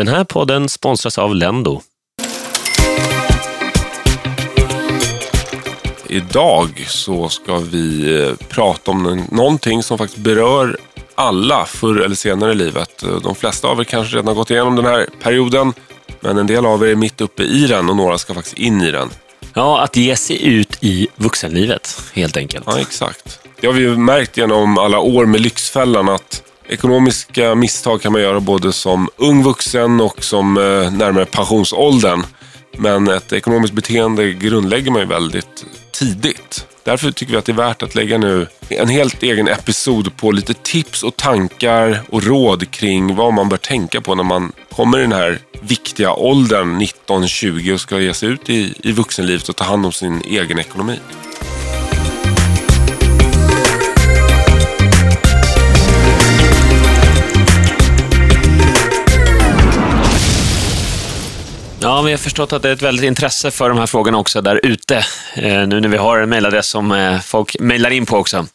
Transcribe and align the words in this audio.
Den 0.00 0.08
här 0.08 0.24
podden 0.24 0.68
sponsras 0.68 1.18
av 1.18 1.34
Lendo. 1.34 1.80
Idag 6.08 6.84
så 6.88 7.28
ska 7.28 7.58
vi 7.58 8.18
eh, 8.22 8.46
prata 8.48 8.90
om 8.90 9.26
någonting 9.30 9.82
som 9.82 9.98
faktiskt 9.98 10.22
berör 10.22 10.76
alla 11.14 11.64
förr 11.64 12.00
eller 12.00 12.14
senare 12.14 12.52
i 12.52 12.54
livet. 12.54 13.02
Eh, 13.02 13.16
De 13.22 13.34
flesta 13.34 13.68
av 13.68 13.80
er 13.80 13.84
kanske 13.84 14.16
redan 14.16 14.26
har 14.28 14.34
gått 14.34 14.50
igenom 14.50 14.76
den 14.76 14.84
här 14.84 15.06
perioden, 15.22 15.72
men 16.20 16.38
en 16.38 16.46
del 16.46 16.66
av 16.66 16.82
er 16.84 16.88
är 16.88 16.94
mitt 16.96 17.20
uppe 17.20 17.42
i 17.42 17.66
den 17.66 17.88
och 17.90 17.96
några 17.96 18.18
ska 18.18 18.34
faktiskt 18.34 18.58
in 18.58 18.80
i 18.80 18.90
den. 18.90 19.10
Ja, 19.54 19.80
att 19.80 19.96
ge 19.96 20.16
sig 20.16 20.46
ut 20.46 20.78
i 20.80 21.08
vuxenlivet, 21.16 22.02
helt 22.14 22.36
enkelt. 22.36 22.64
Ja, 22.66 22.78
exakt. 22.80 23.40
Det 23.60 23.66
har 23.66 23.74
vi 23.74 23.80
ju 23.80 23.96
märkt 23.96 24.36
genom 24.36 24.78
alla 24.78 24.98
år 24.98 25.26
med 25.26 25.40
Lyxfällan 25.40 26.08
att 26.08 26.42
ekonomiska 26.70 27.54
misstag 27.54 28.02
kan 28.02 28.12
man 28.12 28.22
göra 28.22 28.40
både 28.40 28.72
som 28.72 29.08
ung 29.16 29.42
vuxen 29.42 30.00
och 30.00 30.24
som 30.24 30.56
eh, 30.56 30.92
närmare 30.92 31.26
pensionsåldern. 31.26 32.22
Men 32.78 33.08
ett 33.08 33.32
ekonomiskt 33.32 33.74
beteende 33.74 34.32
grundlägger 34.32 34.90
man 34.90 35.00
ju 35.00 35.06
väldigt 35.06 35.64
tidigt. 35.92 36.66
Därför 36.84 37.10
tycker 37.10 37.32
vi 37.32 37.38
att 37.38 37.44
det 37.44 37.52
är 37.52 37.56
värt 37.56 37.82
att 37.82 37.94
lägga 37.94 38.18
nu 38.18 38.46
en 38.68 38.88
helt 38.88 39.22
egen 39.22 39.48
episod 39.48 40.16
på 40.16 40.32
lite 40.32 40.54
tips 40.54 41.02
och 41.02 41.16
tankar 41.16 42.02
och 42.08 42.22
råd 42.22 42.70
kring 42.70 43.14
vad 43.14 43.34
man 43.34 43.48
bör 43.48 43.56
tänka 43.56 44.00
på 44.00 44.14
när 44.14 44.24
man 44.24 44.52
kommer 44.76 44.98
i 44.98 45.02
den 45.02 45.12
här 45.12 45.38
viktiga 45.60 46.12
åldern 46.12 46.82
19-20 47.08 47.74
och 47.74 47.80
ska 47.80 48.00
ge 48.00 48.14
sig 48.14 48.28
ut 48.28 48.50
i, 48.50 48.74
i 48.82 48.92
vuxenlivet 48.92 49.48
och 49.48 49.56
ta 49.56 49.64
hand 49.64 49.86
om 49.86 49.92
sin 49.92 50.22
egen 50.24 50.58
ekonomi. 50.58 50.98
Ja, 61.90 62.02
vi 62.02 62.10
har 62.10 62.18
förstått 62.18 62.52
att 62.52 62.62
det 62.62 62.68
är 62.68 62.72
ett 62.72 62.82
väldigt 62.82 63.04
intresse 63.04 63.50
för 63.50 63.68
de 63.68 63.78
här 63.78 63.86
frågorna 63.86 64.18
också 64.18 64.40
där 64.40 64.60
ute. 64.62 64.96
Eh, 65.34 65.66
nu 65.66 65.80
när 65.80 65.88
vi 65.88 65.96
har 65.96 66.18
en 66.18 66.28
mejladress 66.28 66.68
som 66.68 66.92
eh, 66.92 67.20
folk 67.20 67.56
mejlar 67.60 67.90
in 67.90 68.06
på 68.06 68.16
också. 68.16 68.46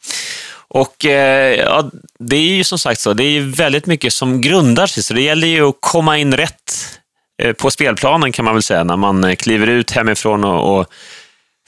Och 0.67 1.05
eh, 1.05 1.55
ja, 1.55 1.91
det 2.19 2.35
är 2.35 2.55
ju 2.55 2.63
som 2.63 2.79
sagt 2.79 3.01
så, 3.01 3.13
det 3.13 3.23
är 3.23 3.29
ju 3.29 3.51
väldigt 3.51 3.85
mycket 3.85 4.13
som 4.13 4.41
grundar 4.41 4.87
sig, 4.87 5.03
så 5.03 5.13
det 5.13 5.21
gäller 5.21 5.47
ju 5.47 5.69
att 5.69 5.75
komma 5.79 6.17
in 6.17 6.37
rätt 6.37 6.99
eh, 7.41 7.53
på 7.53 7.71
spelplanen 7.71 8.31
kan 8.31 8.45
man 8.45 8.53
väl 8.53 8.63
säga, 8.63 8.83
när 8.83 8.97
man 8.97 9.23
eh, 9.23 9.35
kliver 9.35 9.67
ut 9.67 9.91
hemifrån 9.91 10.43
och, 10.43 10.79
och 10.79 10.88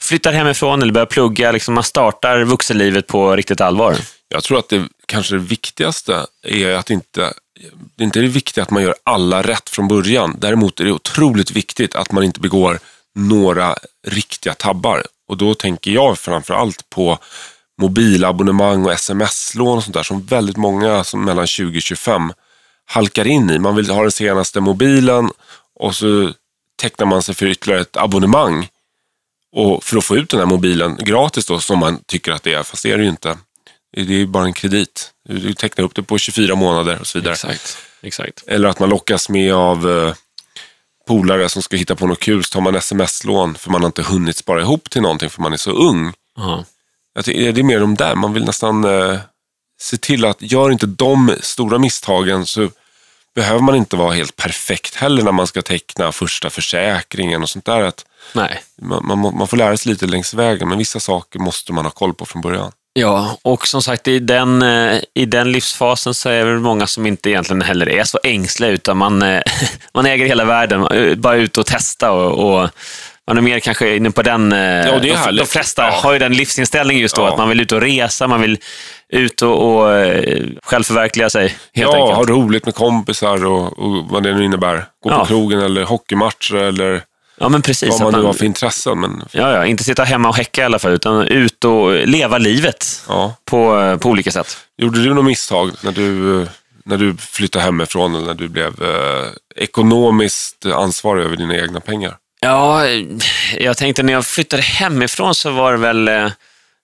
flyttar 0.00 0.32
hemifrån 0.32 0.82
eller 0.82 0.92
börjar 0.92 1.06
plugga, 1.06 1.52
liksom 1.52 1.74
man 1.74 1.84
startar 1.84 2.44
vuxenlivet 2.44 3.06
på 3.06 3.36
riktigt 3.36 3.60
allvar. 3.60 3.96
Jag 4.28 4.44
tror 4.44 4.58
att 4.58 4.68
det 4.68 4.84
kanske 5.06 5.34
det 5.34 5.38
viktigaste 5.38 6.26
är 6.42 6.74
att 6.74 6.90
inte, 6.90 7.32
det 7.96 8.02
är 8.02 8.04
inte 8.04 8.20
det 8.20 8.28
viktiga 8.28 8.64
att 8.64 8.70
man 8.70 8.82
gör 8.82 8.94
alla 9.04 9.42
rätt 9.42 9.68
från 9.68 9.88
början. 9.88 10.36
Däremot 10.38 10.80
är 10.80 10.84
det 10.84 10.92
otroligt 10.92 11.50
viktigt 11.50 11.94
att 11.94 12.12
man 12.12 12.24
inte 12.24 12.40
begår 12.40 12.78
några 13.14 13.76
riktiga 14.06 14.54
tabbar. 14.54 15.02
Och 15.28 15.36
då 15.36 15.54
tänker 15.54 15.90
jag 15.90 16.18
framförallt 16.18 16.90
på 16.90 17.18
mobilabonnemang 17.80 18.84
och 18.84 18.92
sms-lån 18.92 19.76
och 19.76 19.84
sånt 19.84 19.94
där 19.94 20.02
som 20.02 20.26
väldigt 20.26 20.56
många 20.56 21.04
som 21.04 21.24
mellan 21.24 21.46
20 21.46 21.78
och 21.78 21.82
25 21.82 22.32
halkar 22.84 23.26
in 23.26 23.50
i. 23.50 23.58
Man 23.58 23.76
vill 23.76 23.90
ha 23.90 24.02
den 24.02 24.12
senaste 24.12 24.60
mobilen 24.60 25.30
och 25.74 25.94
så 25.94 26.32
tecknar 26.76 27.06
man 27.06 27.22
sig 27.22 27.34
för 27.34 27.46
ytterligare 27.46 27.80
ett 27.80 27.96
abonnemang 27.96 28.68
och 29.52 29.84
för 29.84 29.96
att 29.96 30.04
få 30.04 30.16
ut 30.16 30.30
den 30.30 30.40
här 30.40 30.46
mobilen 30.46 30.96
gratis 30.96 31.46
då, 31.46 31.60
som 31.60 31.78
man 31.78 32.00
tycker 32.06 32.32
att 32.32 32.42
det 32.42 32.54
är, 32.54 32.62
fast 32.62 32.82
det 32.82 32.92
är 32.92 32.98
det 32.98 33.02
ju 33.02 33.10
inte. 33.10 33.38
Det 33.92 34.00
är 34.00 34.04
ju 34.04 34.26
bara 34.26 34.44
en 34.44 34.52
kredit. 34.52 35.10
Du 35.28 35.38
du 35.38 35.54
tecknar 35.54 35.84
upp 35.84 35.94
det 35.94 36.02
på 36.02 36.18
24 36.18 36.54
månader 36.54 36.98
och 37.00 37.06
så 37.06 37.18
vidare. 37.18 37.34
Exakt. 37.34 37.78
Exakt. 38.02 38.44
Eller 38.46 38.68
att 38.68 38.78
man 38.78 38.88
lockas 38.88 39.28
med 39.28 39.54
av 39.54 39.90
eh, 39.90 40.14
polare 41.06 41.48
som 41.48 41.62
ska 41.62 41.76
hitta 41.76 41.96
på 41.96 42.06
något 42.06 42.20
kul, 42.20 42.44
så 42.44 42.52
tar 42.52 42.60
man 42.60 42.74
sms-lån 42.74 43.54
för 43.54 43.70
man 43.70 43.82
har 43.82 43.86
inte 43.86 44.02
hunnit 44.02 44.36
spara 44.36 44.60
ihop 44.60 44.90
till 44.90 45.02
någonting 45.02 45.30
för 45.30 45.42
man 45.42 45.52
är 45.52 45.56
så 45.56 45.70
ung. 45.70 46.12
Tycker 47.24 47.52
det 47.52 47.60
är 47.60 47.64
mer 47.64 47.80
de 47.80 47.94
där, 47.94 48.14
man 48.14 48.32
vill 48.32 48.44
nästan 48.44 48.84
eh, 48.84 49.18
se 49.80 49.96
till 49.96 50.24
att 50.24 50.42
gör 50.42 50.70
inte 50.70 50.86
de 50.86 51.36
stora 51.40 51.78
misstagen 51.78 52.46
så 52.46 52.70
behöver 53.34 53.60
man 53.60 53.76
inte 53.76 53.96
vara 53.96 54.14
helt 54.14 54.36
perfekt 54.36 54.94
heller 54.94 55.22
när 55.22 55.32
man 55.32 55.46
ska 55.46 55.62
teckna 55.62 56.12
första 56.12 56.50
försäkringen 56.50 57.42
och 57.42 57.48
sånt 57.48 57.64
där. 57.64 57.82
Att 57.82 58.04
Nej. 58.32 58.62
man, 58.82 59.06
man, 59.06 59.18
man 59.18 59.48
får 59.48 59.56
lära 59.56 59.76
sig 59.76 59.92
lite 59.92 60.06
längs 60.06 60.34
vägen, 60.34 60.68
men 60.68 60.78
vissa 60.78 61.00
saker 61.00 61.38
måste 61.38 61.72
man 61.72 61.84
ha 61.84 61.90
koll 61.90 62.14
på 62.14 62.26
från 62.26 62.42
början. 62.42 62.72
Ja, 63.00 63.36
och 63.42 63.66
som 63.66 63.82
sagt 63.82 64.08
i 64.08 64.18
den, 64.18 64.62
eh, 64.62 65.00
i 65.14 65.24
den 65.26 65.52
livsfasen 65.52 66.14
så 66.14 66.28
är 66.28 66.44
det 66.44 66.58
många 66.58 66.86
som 66.86 67.06
inte 67.06 67.30
egentligen 67.30 67.62
heller 67.62 67.88
är 67.88 68.04
så 68.04 68.18
ängsliga, 68.24 68.70
utan 68.70 68.96
man, 68.96 69.22
eh, 69.22 69.42
man 69.94 70.06
äger 70.06 70.26
hela 70.26 70.44
världen, 70.44 70.82
är 70.82 71.14
bara 71.14 71.36
ut 71.36 71.58
och 71.58 71.66
testa 71.66 72.10
och, 72.12 72.62
och 72.62 72.70
man 73.26 73.38
är 73.38 73.42
mer 73.42 73.60
kanske 73.60 73.96
inne 73.96 74.10
på 74.10 74.22
den... 74.22 74.52
eh, 74.52 74.58
är 74.58 75.00
de, 75.00 75.36
de 75.36 75.46
flesta 75.46 75.82
Ja. 75.82 75.90
har 76.02 76.12
ju 76.12 76.18
den 76.18 76.32
livsinställningen 76.32 77.02
just 77.02 77.16
då, 77.16 77.22
Ja. 77.22 77.28
att 77.32 77.38
man 77.38 77.48
vill 77.48 77.60
ut 77.60 77.72
och 77.72 77.80
resa, 77.80 78.26
man 78.28 78.40
vill 78.40 78.58
ut 79.08 79.42
och, 79.42 79.74
och 79.80 79.94
eh, 79.96 80.44
självförverkliga 80.62 81.30
sig, 81.30 81.42
helt 81.48 81.56
ja, 81.74 81.96
enkelt. 81.96 82.16
ha 82.16 82.24
roligt 82.36 82.64
med 82.66 82.74
kompisar 82.74 83.44
och, 83.46 83.78
och 83.78 84.04
vad 84.10 84.22
det 84.22 84.34
nu 84.34 84.44
innebär. 84.44 84.84
Gå 85.04 85.10
Ja. 85.10 85.18
på 85.18 85.24
krogen 85.26 85.60
eller 85.60 85.82
hockeymatcher 85.84 86.54
eller 86.54 87.02
Ja, 87.40 87.48
men 87.48 87.62
precis. 87.62 87.88
vad 87.90 88.12
man 88.12 88.20
nu 88.20 88.26
har 88.26 88.32
för 88.32 88.44
intressen. 88.44 89.00
Men 89.00 89.22
ja, 89.32 89.52
ja, 89.52 89.66
inte 89.66 89.84
sitta 89.84 90.04
hemma 90.04 90.28
och 90.28 90.36
häcka 90.36 90.60
i 90.62 90.64
alla 90.64 90.78
fall, 90.78 90.92
utan 90.92 91.26
ut 91.28 91.64
och 91.64 92.06
leva 92.06 92.38
livet 92.38 93.04
ja, 93.08 93.34
på, 93.44 93.96
på 94.00 94.08
olika 94.08 94.30
sätt. 94.30 94.56
gjorde 94.76 95.02
du 95.02 95.14
något 95.14 95.24
misstag 95.24 95.70
när 95.82 95.92
du, 95.92 96.46
när 96.84 96.96
du 96.96 97.16
flyttade 97.16 97.64
hemifrån 97.64 98.14
eller 98.14 98.26
när 98.26 98.34
du 98.34 98.48
blev 98.48 98.82
eh, 98.82 99.28
ekonomiskt 99.56 100.66
ansvarig 100.66 101.24
över 101.24 101.36
dina 101.36 101.56
egna 101.56 101.80
pengar? 101.80 102.16
Ja, 102.40 102.86
jag 103.58 103.76
tänkte 103.76 104.02
när 104.02 104.12
jag 104.12 104.26
flyttade 104.26 104.62
hemifrån 104.62 105.34
så 105.34 105.50
var 105.50 105.72
det 105.72 105.78
väl... 105.78 106.08
eh, 106.08 106.28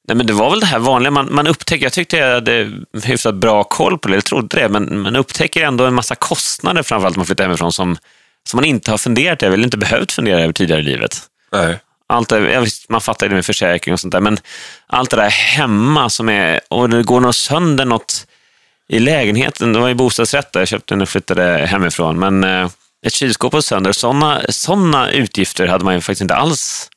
Nej, 0.08 0.16
men 0.16 0.26
det 0.26 0.32
var 0.32 0.50
väl 0.50 0.60
det 0.60 0.66
här 0.66 0.78
vanliga. 0.78 1.10
Man, 1.10 1.28
man 1.34 1.46
upptäcker, 1.46 1.84
jag 1.86 1.92
tyckte 1.92 2.16
jag 2.16 2.34
hade 2.34 2.72
hyfsat 3.02 3.34
bra 3.34 3.64
koll 3.64 3.98
på 3.98 4.08
det, 4.08 4.14
jag 4.14 4.24
trodde 4.24 4.56
det, 4.56 4.68
men 4.68 5.00
man 5.00 5.16
upptäcker 5.16 5.62
ändå 5.64 5.84
en 5.84 5.94
massa 5.94 6.14
kostnader 6.14 6.82
framförallt 6.82 7.16
när 7.16 7.18
man 7.18 7.26
flyttar 7.26 7.44
hemifrån 7.44 7.72
som, 7.72 7.96
som 8.48 8.56
man 8.56 8.64
inte 8.64 8.90
har 8.90 8.98
funderat 8.98 9.42
över, 9.42 9.54
eller 9.54 9.64
inte 9.64 9.76
behövt 9.78 10.12
fundera 10.12 10.40
över 10.40 10.52
tidigare 10.52 10.80
i 10.80 10.84
livet. 10.84 11.18
Nej. 11.52 11.78
Allt 12.06 12.28
det, 12.28 12.66
man 12.88 13.00
fattar 13.00 13.28
det 13.28 13.34
med 13.34 13.46
försäkring 13.46 13.92
och 13.92 14.00
sånt 14.00 14.12
där, 14.12 14.20
men 14.20 14.38
allt 14.86 15.10
det 15.10 15.16
där 15.16 15.30
hemma 15.30 16.10
som 16.10 16.28
är, 16.28 16.60
och 16.68 16.90
det 16.90 17.02
går 17.02 17.20
något 17.20 17.36
sönder 17.36 17.84
något 17.84 18.26
i 18.88 18.98
lägenheten, 18.98 19.72
det 19.72 19.78
var 19.78 19.88
ju 19.88 19.94
bostadsrätt 19.94 20.52
där 20.52 20.60
jag 20.60 20.68
köpte 20.68 20.96
när 20.96 21.02
jag 21.02 21.08
flyttade 21.08 21.42
hemifrån, 21.66 22.18
men 22.18 22.44
eh, 22.44 22.68
ett 23.06 23.12
kylskåp 23.12 23.52
var 23.52 23.60
sönder, 23.60 23.92
sådana 23.92 24.40
såna 24.48 25.10
utgifter 25.10 25.66
hade 25.66 25.84
man 25.84 25.94
ju 25.94 26.00
faktiskt 26.00 26.20
inte 26.22 26.34
alls. 26.34 26.90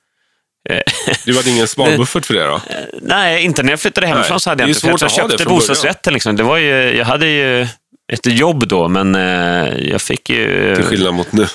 Eh, 0.69 0.81
Du 1.25 1.35
hade 1.37 1.49
ingen 1.49 1.67
sparbuffert 1.67 2.25
för 2.25 2.33
det 2.33 2.43
då? 2.47 2.61
Nej, 3.01 3.43
inte 3.43 3.63
när 3.63 3.69
jag 3.71 3.79
flyttade 3.79 4.07
hemifrån 4.07 4.31
Nej, 4.31 4.39
så 4.39 4.49
hade 4.49 4.63
det 4.63 4.67
jag 4.67 4.69
inte. 4.69 4.79
för 4.81 4.87
Jag, 4.87 4.99
svårt 4.99 5.09
det 5.09 5.15
köpte 5.15 5.45
bostadsrätten. 5.45 6.13
Liksom. 6.13 6.35
Det 6.35 6.43
var 6.43 6.57
ju, 6.57 6.97
jag 6.97 7.05
hade 7.05 7.27
ju 7.27 7.67
ett 8.13 8.25
jobb 8.25 8.67
då, 8.67 8.87
men 8.87 9.15
eh, 9.15 9.89
jag 9.89 10.01
fick 10.01 10.29
ju... 10.29 10.75
Till 10.75 10.85
skillnad 10.85 11.13
mot 11.13 11.31
nu. 11.31 11.47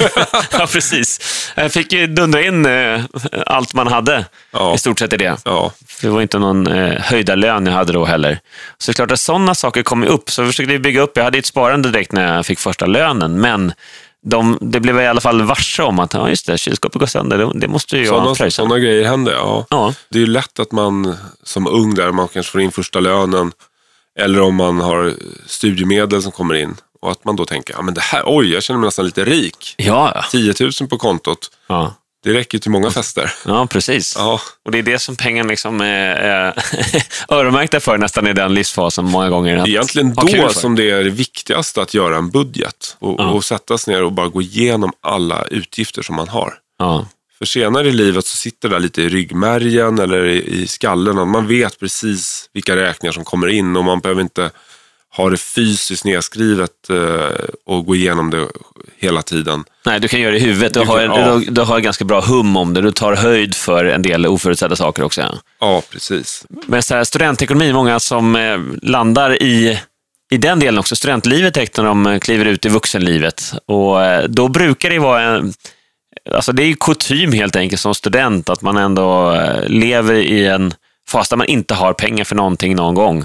ja, 0.52 0.66
precis. 0.72 1.20
Jag 1.54 1.72
fick 1.72 1.92
ju 1.92 2.06
dundra 2.06 2.42
in 2.42 2.66
eh, 2.66 3.00
allt 3.46 3.74
man 3.74 3.86
hade, 3.86 4.24
Ja. 4.52 4.74
i 4.74 4.78
stort 4.78 4.98
sett 4.98 5.12
i 5.12 5.16
det. 5.16 5.36
Ja, 5.44 5.72
För 5.88 6.06
det 6.06 6.12
var 6.12 6.22
inte 6.22 6.38
någon 6.38 6.66
eh, 6.66 7.00
höjda 7.00 7.34
lön 7.34 7.66
jag 7.66 7.72
hade 7.72 7.92
då 7.92 8.04
heller. 8.04 8.38
Så 8.78 8.90
det 8.90 8.92
är 8.92 8.94
klart 8.94 9.10
att 9.10 9.20
sådana 9.20 9.54
saker 9.54 9.82
kom 9.82 10.02
ju 10.02 10.08
upp. 10.08 10.30
Så 10.30 10.42
jag 10.42 10.48
försökte 10.48 10.78
bygga 10.78 11.00
upp, 11.00 11.12
jag 11.16 11.24
hade 11.24 11.38
ett 11.38 11.46
sparande 11.46 11.90
direkt 11.90 12.12
när 12.12 12.34
jag 12.36 12.46
fick 12.46 12.58
första 12.58 12.86
lönen, 12.86 13.40
men 13.40 13.72
de, 14.26 14.58
det 14.60 14.80
blev 14.80 14.96
jag 14.96 15.04
i 15.04 15.08
alla 15.08 15.20
fall 15.20 15.42
varse 15.42 15.82
om 15.82 15.98
att 15.98 16.14
ja, 16.14 16.28
just 16.28 16.46
det, 16.46 16.58
kylskåpet 16.58 16.98
går 17.00 17.06
sönder, 17.06 17.38
det, 17.38 17.50
det 17.54 17.68
måste 17.68 17.96
ju 17.96 18.02
jag 18.04 18.08
sådana, 18.14 18.34
pröjsa. 18.34 18.56
sådana 18.62 18.78
grejer 18.78 19.04
händer. 19.08 19.32
Ja. 19.32 19.66
Ja. 19.70 19.94
Det 20.08 20.18
är 20.18 20.20
ju 20.20 20.26
lätt 20.26 20.58
att 20.60 20.72
man 20.72 21.16
som 21.42 21.66
ung 21.66 21.94
där, 21.94 22.12
man 22.12 22.28
kanske 22.28 22.52
får 22.52 22.60
in 22.60 22.72
första 22.72 23.00
lönen. 23.00 23.52
Eller 24.18 24.40
om 24.40 24.54
man 24.54 24.80
har 24.80 25.14
studiemedel 25.46 26.22
som 26.22 26.32
kommer 26.32 26.54
in. 26.54 26.76
Och 27.02 27.10
att 27.10 27.24
man 27.24 27.36
då 27.36 27.44
tänker, 27.46 27.74
ja 27.74 27.82
men 27.82 27.94
det 27.94 28.00
här, 28.00 28.22
oj, 28.26 28.52
jag 28.52 28.62
känner 28.62 28.80
mig 28.80 28.86
nästan 28.86 29.04
lite 29.04 29.24
rik. 29.24 29.74
Ja, 29.76 30.12
ja. 30.14 30.24
10 30.30 30.54
000 30.80 30.88
på 30.90 30.98
kontot. 30.98 31.50
ja. 31.66 31.94
Det 32.24 32.32
räcker 32.32 32.58
till 32.58 32.70
många 32.70 32.90
fester. 32.90 33.32
Ja, 33.44 33.66
precis. 33.66 34.14
Ja, 34.18 34.40
Och 34.64 34.70
det 34.72 34.78
är 34.78 34.82
det 34.82 34.98
som 34.98 35.16
pengarna 35.16 35.48
liksom 35.48 35.80
är, 35.80 36.14
är 36.16 36.54
öronmärkta 37.28 37.80
för 37.80 37.98
nästan 37.98 38.26
i 38.26 38.32
den 38.32 38.54
livsfasen 38.54 39.04
många 39.04 39.28
gånger. 39.30 39.56
Att 39.56 39.68
egentligen 39.68 40.12
ha 40.18 40.26
kul 40.26 40.40
då 40.40 40.48
som 40.48 40.74
det 40.74 40.90
är 40.90 41.04
det 41.04 41.10
viktigaste 41.10 41.82
att 41.82 41.94
göra 41.94 42.16
en 42.16 42.30
budget. 42.30 42.96
Och, 42.98 43.20
Ja. 43.20 43.30
och 43.30 43.44
sätta 43.44 43.78
sig 43.78 43.94
ner 43.94 44.02
och 44.02 44.12
bara 44.12 44.28
gå 44.28 44.42
igenom 44.42 44.92
alla 45.00 45.44
utgifter 45.44 46.02
som 46.02 46.16
man 46.16 46.28
har. 46.28 46.54
Ja, 46.78 47.06
För 47.38 47.46
senare 47.46 47.88
i 47.88 47.92
livet 47.92 48.26
så 48.26 48.36
sitter 48.36 48.68
det 48.68 48.74
där 48.74 48.80
lite 48.80 49.02
i 49.02 49.08
ryggmärgen 49.08 49.98
eller 49.98 50.24
i, 50.24 50.62
i 50.62 50.66
skallen. 50.66 51.28
Man 51.28 51.46
vet 51.46 51.80
precis 51.80 52.50
vilka 52.52 52.76
räkningar 52.76 53.12
som 53.12 53.24
kommer 53.24 53.48
in 53.48 53.76
och 53.76 53.84
man 53.84 54.00
behöver 54.00 54.22
inte 54.22 54.50
ha 55.16 55.30
det 55.30 55.36
fysiskt 55.36 56.04
nedskrivet 56.04 56.90
eh, 56.90 57.44
och 57.66 57.86
gå 57.86 57.96
igenom 57.96 58.30
det 58.30 58.46
hela 58.98 59.22
tiden. 59.22 59.64
Nej, 59.86 60.00
du 60.00 60.08
kan 60.08 60.20
göra 60.20 60.32
det 60.32 60.38
i 60.38 60.40
huvudet. 60.40 60.74
Du, 60.74 60.80
Du 60.80 60.86
har, 60.86 61.00
ja. 61.00 61.34
du, 61.34 61.44
du 61.44 61.60
har 61.60 61.80
ganska 61.80 62.04
bra 62.04 62.20
hum 62.20 62.56
om 62.56 62.74
det. 62.74 62.80
Du 62.80 62.90
tar 62.90 63.14
höjd 63.14 63.54
för 63.54 63.84
en 63.84 64.02
del 64.02 64.26
oförutsedda 64.26 64.76
saker 64.76 65.02
också. 65.02 65.20
Ja. 65.20 65.34
Ja, 65.60 65.82
precis. 65.90 66.44
Men 66.66 66.82
så 66.82 66.94
här, 66.94 67.04
studentekonomi, 67.04 67.72
många 67.72 68.00
som 68.00 68.36
eh, 68.36 68.58
landar 68.82 69.42
i 69.42 69.80
i 70.30 70.36
den 70.36 70.58
delen 70.60 70.78
också 70.78 70.96
studentlivet 70.96 71.54
direkt 71.54 71.76
när 71.76 71.84
de 71.84 72.20
kliver 72.20 72.44
ut 72.44 72.66
i 72.66 72.68
vuxenlivet. 72.68 73.52
Och 73.66 74.04
eh, 74.04 74.24
då 74.24 74.48
brukar 74.48 74.90
det 74.90 74.98
vara 74.98 75.22
en, 75.22 75.52
alltså 76.32 76.52
det 76.52 76.62
är 76.62 76.66
ju 76.66 76.76
kutym 76.76 77.32
helt 77.32 77.56
enkelt 77.56 77.80
som 77.80 77.94
student 77.94 78.48
att 78.48 78.62
man 78.62 78.76
ändå 78.76 79.34
eh, 79.34 79.68
lever 79.68 80.14
i 80.14 80.46
en 80.46 80.74
fas 81.08 81.28
där 81.28 81.36
man 81.36 81.46
inte 81.46 81.74
har 81.74 81.92
pengar 81.92 82.24
för 82.24 82.36
någonting 82.36 82.76
någon 82.76 82.94
gång. 82.94 83.24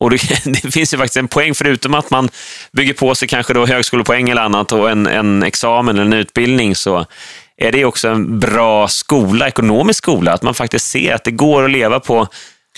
Och 0.00 0.10
det, 0.10 0.44
det, 0.44 0.70
finns 0.70 0.94
ju 0.94 0.98
faktiskt 0.98 1.16
en 1.16 1.28
poäng, 1.28 1.54
förutom 1.54 1.94
att 1.94 2.10
man 2.10 2.28
bygger 2.72 2.94
på 2.94 3.14
sig 3.14 3.28
kanske 3.28 3.54
då 3.54 3.66
högskolepoäng 3.66 4.30
eller 4.30 4.42
annat 4.42 4.72
och 4.72 4.90
en, 4.90 5.06
en 5.06 5.42
examen 5.42 5.96
eller 5.96 6.06
en 6.06 6.12
utbildning, 6.12 6.76
så 6.76 7.06
är 7.56 7.72
det 7.72 7.84
också 7.84 8.08
en 8.08 8.38
bra 8.38 8.88
skola, 8.88 9.48
ekonomisk 9.48 9.98
skola, 9.98 10.32
att 10.32 10.42
man 10.42 10.54
faktiskt 10.54 10.86
ser 10.86 11.14
att 11.14 11.24
det 11.24 11.30
går 11.30 11.64
att 11.64 11.70
leva 11.70 12.00
på 12.00 12.28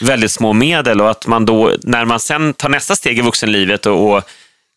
väldigt 0.01 0.31
små 0.31 0.53
medel 0.53 1.01
och 1.01 1.11
att 1.11 1.27
man 1.27 1.47
då, 1.47 1.73
när 1.83 2.05
man 2.05 2.21
sen 2.21 2.55
tar 2.55 2.69
nästa 2.69 2.97
steg 2.97 3.19
i 3.19 3.23
vuxenlivet 3.23 3.87
och, 3.87 4.13
och 4.13 4.23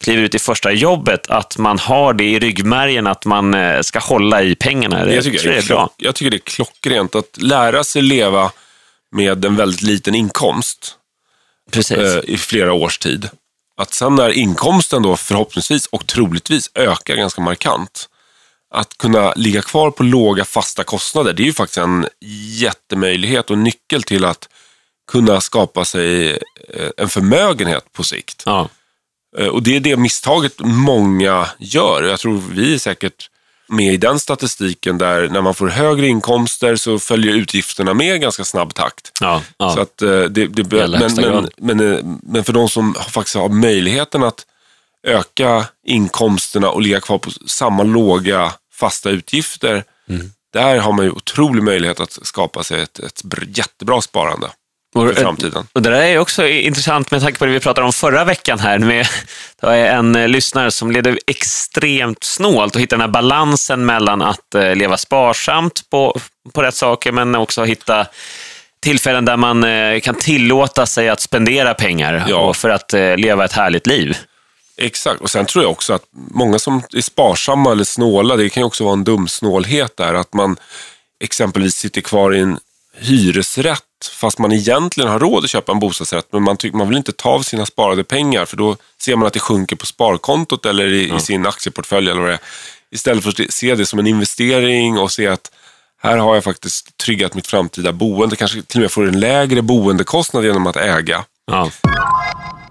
kliver 0.04 0.24
ut 0.24 0.36
i 0.36 0.40
första 0.40 0.72
jobbet, 0.72 1.30
att 1.30 1.58
man 1.58 1.80
har 1.80 2.14
det 2.14 2.24
i 2.24 2.40
ryggmärgen, 2.40 3.08
att 3.08 3.26
man 3.26 3.54
eh, 3.54 3.82
ska 3.82 4.00
hålla 4.00 4.44
i 4.44 4.56
pengarna. 4.56 5.14
Jag 5.14 5.24
tycker, 5.24 5.50
det 5.50 5.58
är 5.58 5.68
bra. 5.68 5.90
Jag 5.98 6.16
tycker 6.16 6.32
det 6.32 6.38
är 6.38 6.40
klockrent 6.40 7.16
att 7.16 7.42
lära 7.42 7.84
sig 7.84 8.02
leva 8.02 8.52
med 9.12 9.46
en 9.46 9.56
väldigt 9.56 9.82
liten 9.82 10.16
inkomst 10.16 10.98
Precis. 11.72 11.98
Eh, 11.98 12.22
i 12.24 12.38
flera 12.38 12.74
års 12.74 12.98
tid. 12.98 13.30
Att 13.78 13.94
sen 13.94 14.16
när 14.16 14.30
inkomsten 14.30 15.04
då 15.04 15.16
förhoppningsvis 15.16 15.86
och 15.86 16.08
troligtvis 16.08 16.72
ökar 16.76 17.16
ganska 17.16 17.42
markant, 17.42 18.10
att 18.74 18.98
kunna 18.98 19.34
ligga 19.34 19.62
kvar 19.62 19.92
på 19.92 20.04
låga 20.04 20.46
fasta 20.46 20.84
kostnader, 20.84 21.34
det 21.34 21.44
är 21.44 21.46
ju 21.46 21.54
faktiskt 21.54 21.78
en 21.78 22.08
jättemöjlighet 22.60 23.52
och 23.52 23.58
nyckel 23.58 24.04
till 24.04 24.26
att 24.26 24.50
kunna 25.12 25.42
skapa 25.42 25.86
sig 25.86 26.32
eh, 26.70 26.90
en 26.98 27.10
förmögenhet 27.10 27.94
på 27.94 28.04
sikt. 28.04 28.44
Ja. 28.46 28.70
Eh, 29.38 29.48
och 29.48 29.64
det 29.64 29.76
är 29.76 29.80
det 29.80 29.98
misstaget 29.98 30.54
många 30.60 31.48
gör. 31.58 32.04
Jag 32.04 32.20
tror 32.20 32.42
vi 32.52 32.74
är 32.74 32.78
säkert 32.78 33.30
med 33.68 33.94
i 33.94 33.98
den 33.98 34.20
statistiken 34.20 34.98
där 34.98 35.30
när 35.30 35.42
man 35.42 35.54
får 35.54 35.68
högre 35.68 36.08
inkomster 36.08 36.76
så 36.76 37.00
följer 37.00 37.34
utgifterna 37.34 37.94
med 37.94 38.22
ganska 38.22 38.46
snabb 38.46 38.74
takt. 38.74 39.12
Ja, 39.22 39.42
ja. 39.58 39.74
Så 39.74 39.82
att, 39.82 40.02
eh, 40.02 40.22
det, 40.22 40.48
det, 40.48 40.90
men, 40.90 41.16
men, 41.16 41.50
men, 41.58 42.20
men, 42.24 42.44
för 42.44 42.54
de 42.54 42.70
som 42.70 42.94
faktiskt 42.94 43.36
har 43.36 43.50
möjligheten 43.50 44.24
att 44.24 44.46
öka 45.08 45.66
inkomsterna 45.86 46.70
och 46.70 46.82
ligga 46.82 47.00
kvar 47.00 47.18
på 47.18 47.32
samma 47.48 47.84
låga 47.84 48.54
fasta 48.74 49.10
utgifter, 49.10 49.84
mm. 50.10 50.32
där 50.54 50.78
har 50.78 50.92
man 50.92 51.06
ju 51.06 51.12
otrolig 51.12 51.64
möjlighet 51.64 52.00
att 52.00 52.20
skapa 52.22 52.64
sig 52.64 52.82
ett, 52.82 53.00
ett 53.00 53.22
jättebra 53.58 54.02
sparande 54.02 54.48
för 54.96 55.14
framtiden. 55.14 55.68
Och 55.74 55.82
det 55.82 55.90
där 55.90 56.02
är 56.02 56.18
också 56.18 56.48
intressant 56.48 57.12
med 57.12 57.22
tanke 57.22 57.40
på 57.40 57.46
det 57.46 57.52
vi 57.52 57.60
pratade 57.60 57.88
om 57.88 57.94
förra 57.94 58.24
veckan 58.24 58.60
här. 58.60 58.80
Med, 58.80 59.08
det 59.62 59.68
var 59.68 59.74
en 59.74 60.16
eh, 60.16 60.28
lyssnare 60.28 60.72
som 60.72 60.92
levde 60.92 61.18
extremt 61.28 62.24
snålt 62.24 62.76
och 62.76 62.82
hittade 62.82 63.04
den 63.04 63.10
här 63.10 63.14
balansen 63.14 63.86
mellan 63.86 64.22
att 64.22 64.56
eh, 64.56 64.76
leva 64.76 64.98
sparsamt 64.98 65.90
på, 65.90 66.20
på 66.54 66.64
rätt 66.64 66.76
saker 66.76 67.12
men 67.12 67.36
också 67.36 67.64
hitta 67.64 68.08
tillfällen 68.82 69.26
där 69.26 69.38
man 69.38 69.64
eh, 69.64 70.00
kan 70.00 70.16
tillåta 70.16 70.86
sig 70.86 71.10
att 71.10 71.22
spendera 71.22 71.74
pengar 71.74 72.26
ja. 72.28 72.38
och 72.38 72.56
för 72.56 72.70
att 72.70 72.94
leva 73.18 73.46
ett 73.46 73.54
härligt 73.54 73.88
liv. 73.88 74.18
Exakt, 74.78 75.22
och 75.22 75.30
sen 75.30 75.46
tror 75.46 75.64
jag 75.64 75.72
också 75.72 75.94
att 75.94 76.04
många 76.14 76.60
som 76.60 76.84
är 76.94 77.02
sparsamma 77.02 77.72
eller 77.72 77.84
snåla, 77.84 78.36
det 78.36 78.50
kan 78.50 78.62
ju 78.62 78.68
också 78.68 78.84
vara 78.84 78.94
en 78.94 79.04
dum 79.04 79.28
snålhet 79.28 79.98
där, 79.98 80.14
att 80.14 80.34
man 80.34 80.58
exempelvis 81.24 81.76
sitter 81.76 82.02
kvar 82.02 82.36
i 82.36 82.40
en 82.40 82.60
hyresrätt 82.98 83.82
fast 84.12 84.40
man 84.40 84.52
egentligen 84.52 85.10
har 85.10 85.20
råd 85.20 85.44
att 85.44 85.50
köpa 85.50 85.72
en 85.72 85.80
bostadsrätt 85.80 86.28
men 86.32 86.44
man, 86.44 86.58
tycker, 86.58 86.78
man 86.78 86.88
vill 86.88 86.98
inte 86.98 87.12
ta 87.12 87.30
av 87.30 87.42
sina 87.42 87.66
sparade 87.66 88.04
pengar 88.04 88.46
för 88.46 88.58
då 88.58 88.78
ser 89.02 89.16
man 89.16 89.28
att 89.28 89.34
det 89.34 89.40
sjunker 89.40 89.76
på 89.76 89.86
sparkontot 89.86 90.66
eller 90.66 90.88
i, 90.88 91.06
mm. 91.06 91.18
i 91.18 91.20
sin 91.20 91.46
aktieportfölj 91.46 92.10
eller 92.10 92.22
vad 92.22 92.30
det 92.30 92.34
är. 92.34 92.40
Istället 92.92 93.24
för 93.24 93.30
att 93.30 93.54
se 93.54 93.76
det 93.76 93.86
som 93.86 94.00
en 94.00 94.08
investering 94.08 94.98
och 94.98 95.12
se 95.12 95.28
att 95.28 95.52
här 96.02 96.18
har 96.18 96.36
jag 96.36 96.44
faktiskt 96.44 96.98
tryggat 96.98 97.34
mitt 97.34 97.48
framtida 97.48 97.92
boende. 97.92 98.36
Kanske 98.36 98.62
till 98.62 98.80
och 98.80 98.82
med 98.82 98.92
får 98.92 99.08
en 99.08 99.20
lägre 99.20 99.62
boendekostnad 99.62 100.46
genom 100.46 100.68
att 100.68 100.76
äga. 100.76 101.26
Ja. 101.52 101.72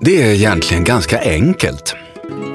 Det 0.01 0.23
är 0.23 0.35
egentligen 0.35 0.85
ganska 0.85 1.21
enkelt. 1.21 1.95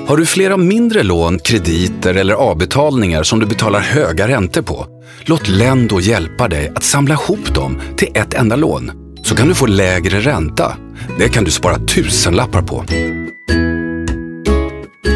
Har 0.07 0.17
du 0.17 0.25
flera 0.25 0.57
mindre 0.57 1.03
lån, 1.03 1.39
krediter 1.39 2.15
eller 2.15 2.33
avbetalningar 2.33 3.23
som 3.23 3.39
du 3.39 3.45
betalar 3.45 3.79
höga 3.79 4.27
räntor 4.27 4.61
på? 4.61 4.87
Låt 5.21 5.47
Lendo 5.47 5.99
hjälpa 5.99 6.47
dig 6.47 6.71
att 6.75 6.83
samla 6.83 7.13
ihop 7.13 7.55
dem 7.55 7.81
till 7.97 8.07
ett 8.13 8.33
enda 8.33 8.55
lån. 8.55 8.91
Så 9.23 9.35
kan 9.35 9.47
du 9.47 9.55
få 9.55 9.65
lägre 9.65 10.19
ränta. 10.19 10.77
Det 11.19 11.29
kan 11.29 11.43
du 11.43 11.51
spara 11.51 11.79
tusenlappar 11.79 12.61
på. 12.61 12.85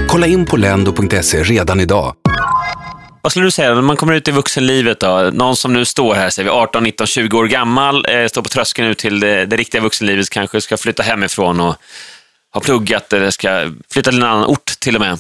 Kolla 0.08 0.28
in 0.28 0.46
på 0.46 0.58
lendo.se 0.58 1.44
redan 1.44 1.80
idag. 1.80 2.16
Vad 3.22 3.32
skulle 3.32 3.46
du 3.46 3.52
säga 3.52 3.74
när 3.74 3.82
man 3.82 3.98
kommer 3.98 4.14
ut 4.14 4.28
i 4.28 4.32
vuxenlivet 4.32 5.00
då? 5.00 5.30
Någon 5.34 5.56
som 5.56 5.74
nu 5.74 5.86
står 5.86 6.14
här, 6.14 6.30
säger 6.30 6.50
vi 6.50 6.56
18, 6.56 6.84
19, 6.84 7.08
20 7.08 7.38
år 7.38 7.46
gammal, 7.46 8.06
eh, 8.10 8.28
står 8.28 8.42
på 8.42 8.50
tröskeln 8.50 8.88
ut 8.88 8.98
till 8.98 9.20
det, 9.20 9.46
det 9.46 9.58
riktiga 9.58 9.82
vuxenlivet, 9.82 10.30
kanske 10.30 10.62
ska 10.62 10.78
flytta 10.78 11.04
hemifrån 11.04 11.60
och 11.60 11.76
har 12.54 12.62
pluggat 12.62 13.14
eller 13.14 13.32
ska 13.32 13.72
flytta 13.92 14.12
till 14.12 14.20
en 14.20 14.28
annan 14.28 14.46
ort 14.46 14.80
till 14.80 14.96
och 14.96 15.02
med. 15.02 15.20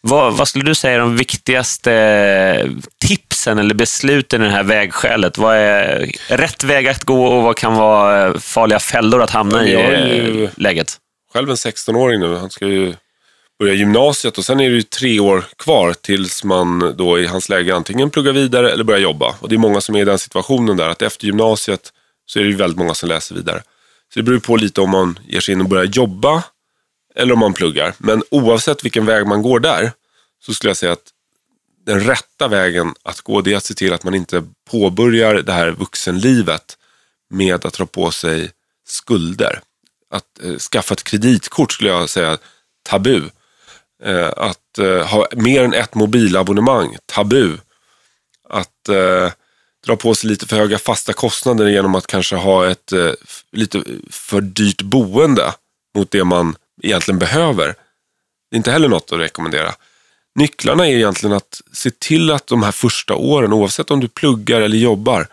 Vad, 0.00 0.36
vad 0.36 0.48
skulle 0.48 0.64
du 0.64 0.74
säga 0.74 0.94
är 0.94 0.98
de 0.98 1.16
viktigaste 1.16 2.70
tipsen 3.00 3.58
eller 3.58 3.74
besluten 3.74 4.42
i 4.42 4.44
det 4.44 4.50
här 4.50 4.62
vägskälet? 4.62 5.38
Vad 5.38 5.56
är 5.56 6.12
rätt 6.28 6.64
väg 6.64 6.88
att 6.88 7.04
gå 7.04 7.26
och 7.26 7.42
vad 7.42 7.56
kan 7.56 7.74
vara 7.74 8.40
farliga 8.40 8.78
fällor 8.78 9.22
att 9.22 9.30
hamna 9.30 9.66
i 9.66 9.70
ju 9.70 10.48
läget? 10.56 10.96
Själv 11.32 11.50
en 11.50 11.56
16-åring 11.56 12.20
nu. 12.20 12.36
Han 12.36 12.50
ska 12.50 12.66
ju 12.66 12.94
börja 13.58 13.74
gymnasiet 13.74 14.38
och 14.38 14.44
sen 14.44 14.60
är 14.60 14.70
det 14.70 14.76
ju 14.76 14.82
tre 14.82 15.20
år 15.20 15.44
kvar 15.58 15.94
tills 16.00 16.44
man 16.44 16.94
då 16.96 17.18
i 17.18 17.26
hans 17.26 17.48
läge 17.48 17.74
antingen 17.74 18.10
pluggar 18.10 18.32
vidare 18.32 18.72
eller 18.72 18.84
börjar 18.84 19.00
jobba. 19.00 19.34
Och 19.40 19.48
det 19.48 19.54
är 19.54 19.58
många 19.58 19.80
som 19.80 19.94
är 19.94 20.00
i 20.00 20.04
den 20.04 20.18
situationen 20.18 20.76
där 20.76 20.88
att 20.88 21.02
efter 21.02 21.26
gymnasiet 21.26 21.92
så 22.26 22.38
är 22.38 22.42
det 22.42 22.50
ju 22.50 22.56
väldigt 22.56 22.78
många 22.78 22.94
som 22.94 23.08
läser 23.08 23.34
vidare. 23.34 23.62
Så 24.14 24.18
det 24.18 24.22
beror 24.22 24.38
på 24.38 24.56
lite 24.56 24.80
om 24.80 24.90
man 24.90 25.18
ger 25.28 25.40
sig 25.40 25.52
in 25.52 25.60
och 25.60 25.68
börjar 25.68 25.84
jobba 25.84 26.42
eller 27.18 27.32
om 27.32 27.38
man 27.38 27.54
pluggar. 27.54 27.94
Men 27.98 28.22
oavsett 28.30 28.84
vilken 28.84 29.06
väg 29.06 29.26
man 29.26 29.42
går 29.42 29.60
där 29.60 29.92
så 30.40 30.54
skulle 30.54 30.70
jag 30.70 30.76
säga 30.76 30.92
att 30.92 31.12
den 31.86 32.00
rätta 32.00 32.48
vägen 32.48 32.94
att 33.02 33.20
gå 33.20 33.40
det 33.40 33.52
är 33.52 33.56
att 33.56 33.64
se 33.64 33.74
till 33.74 33.92
att 33.92 34.04
man 34.04 34.14
inte 34.14 34.44
påbörjar 34.70 35.34
det 35.34 35.52
här 35.52 35.70
vuxenlivet 35.70 36.78
med 37.30 37.66
att 37.66 37.72
dra 37.72 37.86
på 37.86 38.10
sig 38.10 38.50
skulder. 38.88 39.60
Att 40.10 40.42
eh, 40.42 40.56
skaffa 40.56 40.94
ett 40.94 41.04
kreditkort 41.04 41.72
skulle 41.72 41.90
jag 41.90 42.08
säga 42.08 42.38
tabu. 42.82 43.22
Eh, 44.04 44.32
att 44.36 44.78
eh, 44.78 45.06
ha 45.06 45.26
mer 45.36 45.62
än 45.62 45.74
ett 45.74 45.94
mobilabonnemang, 45.94 46.96
tabu. 47.06 47.56
Att 48.48 48.88
eh, 48.88 49.32
dra 49.86 49.96
på 49.96 50.14
sig 50.14 50.30
lite 50.30 50.46
för 50.46 50.56
höga 50.56 50.78
fasta 50.78 51.12
kostnader 51.12 51.66
genom 51.66 51.94
att 51.94 52.06
kanske 52.06 52.36
ha 52.36 52.70
ett 52.70 52.92
eh, 52.92 53.12
lite 53.52 53.82
för 54.10 54.40
dyrt 54.40 54.82
boende 54.82 55.54
mot 55.94 56.10
det 56.10 56.24
man 56.24 56.56
egentligen 56.82 57.18
behöver. 57.18 57.66
Det 58.50 58.54
är 58.54 58.56
inte 58.56 58.70
heller 58.70 58.88
något 58.88 59.12
att 59.12 59.18
rekommendera. 59.18 59.74
Nycklarna 60.34 60.88
är 60.88 60.92
egentligen 60.92 61.36
att 61.36 61.60
se 61.72 61.90
till 61.90 62.30
att 62.30 62.46
de 62.46 62.62
här 62.62 62.72
första 62.72 63.14
åren, 63.14 63.52
oavsett 63.52 63.90
om 63.90 64.00
du 64.00 64.08
pluggar 64.08 64.60
eller 64.60 64.78
jobbar, 64.78 65.26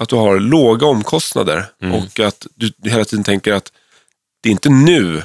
att 0.00 0.08
du 0.08 0.16
har 0.16 0.40
låga 0.40 0.86
omkostnader 0.86 1.66
mm. 1.82 1.94
och 1.94 2.20
att 2.20 2.46
du 2.54 2.72
hela 2.82 3.04
tiden 3.04 3.24
tänker 3.24 3.52
att 3.52 3.72
det 4.40 4.48
är 4.48 4.50
inte 4.50 4.70
nu 4.70 5.22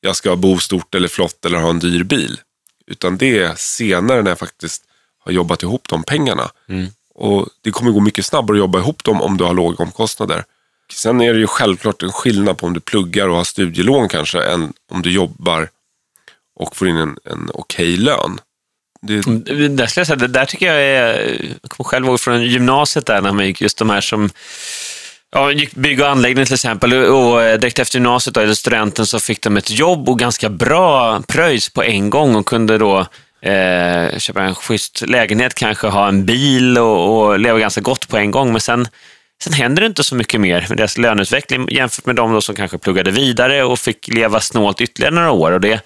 jag 0.00 0.16
ska 0.16 0.36
bo 0.36 0.58
stort 0.58 0.94
eller 0.94 1.08
flott 1.08 1.44
eller 1.44 1.58
ha 1.58 1.70
en 1.70 1.78
dyr 1.78 2.02
bil. 2.02 2.40
Utan 2.86 3.16
det 3.16 3.38
är 3.38 3.54
senare 3.56 4.22
när 4.22 4.30
jag 4.30 4.38
faktiskt 4.38 4.82
har 5.18 5.32
jobbat 5.32 5.62
ihop 5.62 5.88
de 5.88 6.02
pengarna. 6.02 6.50
Mm. 6.68 6.86
Och 7.14 7.48
Det 7.60 7.70
kommer 7.70 7.90
gå 7.90 8.00
mycket 8.00 8.26
snabbare 8.26 8.56
att 8.56 8.58
jobba 8.58 8.78
ihop 8.78 9.04
dem 9.04 9.22
om 9.22 9.36
du 9.36 9.44
har 9.44 9.54
låga 9.54 9.84
omkostnader. 9.84 10.44
Sen 10.92 11.20
är 11.20 11.32
det 11.32 11.38
ju 11.38 11.46
självklart 11.46 12.02
en 12.02 12.12
skillnad 12.12 12.58
på 12.58 12.66
om 12.66 12.72
du 12.72 12.80
pluggar 12.80 13.28
och 13.28 13.36
har 13.36 13.44
studielån 13.44 14.08
kanske, 14.08 14.42
än 14.42 14.72
om 14.92 15.02
du 15.02 15.12
jobbar 15.12 15.68
och 16.60 16.76
får 16.76 16.88
in 16.88 16.96
en, 16.96 17.18
en 17.24 17.50
okej 17.54 17.94
okay 17.94 18.04
lön. 18.04 18.40
Mm, 19.08 19.44
det... 19.44 19.68
Där, 19.68 19.86
skulle 19.86 20.00
jag 20.00 20.06
säga, 20.06 20.16
det 20.16 20.26
där 20.26 20.44
tycker 20.44 20.66
jag 20.66 20.82
är, 20.82 21.38
jag 21.62 21.70
kommer 21.70 21.88
själv 21.88 22.06
ihåg 22.06 22.20
från 22.20 22.42
gymnasiet 22.42 23.06
där 23.06 23.20
när 23.20 23.32
man 23.32 23.46
gick, 23.46 23.60
just 23.60 23.78
de 23.78 23.90
här 23.90 24.00
som 24.00 24.30
Ja, 25.30 25.52
gick 25.52 25.74
bygg 25.74 26.00
och 26.00 26.08
anläggning 26.08 26.44
till 26.44 26.54
exempel 26.54 26.92
och 26.92 27.42
eh, 27.42 27.58
direkt 27.58 27.78
efter 27.78 27.98
gymnasiet, 27.98 28.34
då, 28.34 28.40
eller 28.40 28.54
studenten, 28.54 29.06
så 29.06 29.20
fick 29.20 29.42
de 29.42 29.56
ett 29.56 29.70
jobb 29.70 30.08
och 30.08 30.18
ganska 30.18 30.48
bra 30.48 31.22
pröjs 31.28 31.68
på 31.68 31.82
en 31.82 32.10
gång 32.10 32.36
och 32.36 32.46
kunde 32.46 32.78
då 32.78 32.98
eh, 33.40 34.18
köpa 34.18 34.42
en 34.42 34.54
schysst 34.54 35.00
lägenhet, 35.00 35.54
kanske 35.54 35.86
ha 35.86 36.08
en 36.08 36.24
bil 36.24 36.78
och, 36.78 37.26
och 37.26 37.38
leva 37.38 37.58
ganska 37.58 37.80
gott 37.80 38.08
på 38.08 38.16
en 38.16 38.30
gång. 38.30 38.52
Men 38.52 38.60
sen 38.60 38.88
Sen 39.42 39.52
händer 39.52 39.80
det 39.80 39.86
inte 39.86 40.04
så 40.04 40.14
mycket 40.14 40.40
mer 40.40 40.66
med 40.68 40.78
deras 40.78 40.98
löneutveckling 40.98 41.68
jämfört 41.70 42.06
med 42.06 42.16
de 42.16 42.42
som 42.42 42.54
kanske 42.54 42.78
pluggade 42.78 43.10
vidare 43.10 43.64
och 43.64 43.78
fick 43.78 44.08
leva 44.08 44.40
snålt 44.40 44.80
ytterligare 44.80 45.14
några 45.14 45.30
år. 45.30 45.52
Och 45.52 45.60
det, 45.60 45.80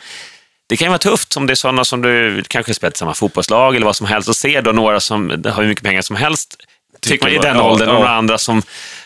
det 0.68 0.76
kan 0.76 0.86
ju 0.86 0.88
vara 0.88 0.98
tufft 0.98 1.36
om 1.36 1.46
det 1.46 1.52
är 1.52 1.54
sådana 1.54 1.84
som 1.84 2.02
du 2.02 2.42
kanske 2.48 2.74
spelat 2.74 2.94
i 2.94 2.98
samma 2.98 3.14
fotbollslag 3.14 3.76
eller 3.76 3.86
vad 3.86 3.96
som 3.96 4.06
helst 4.06 4.28
och 4.28 4.36
ser 4.36 4.62
då 4.62 4.72
några 4.72 5.00
som 5.00 5.30
har 5.30 5.62
hur 5.62 5.68
mycket 5.68 5.84
pengar 5.84 6.02
som 6.02 6.16
helst 6.16 6.56
tycker 7.00 7.26
man 7.26 7.34
i 7.34 7.38
den 7.38 7.60
åldern 7.60 7.88
och 7.88 7.94
några 7.94 8.10
andra 8.10 8.38
som, 8.38 8.62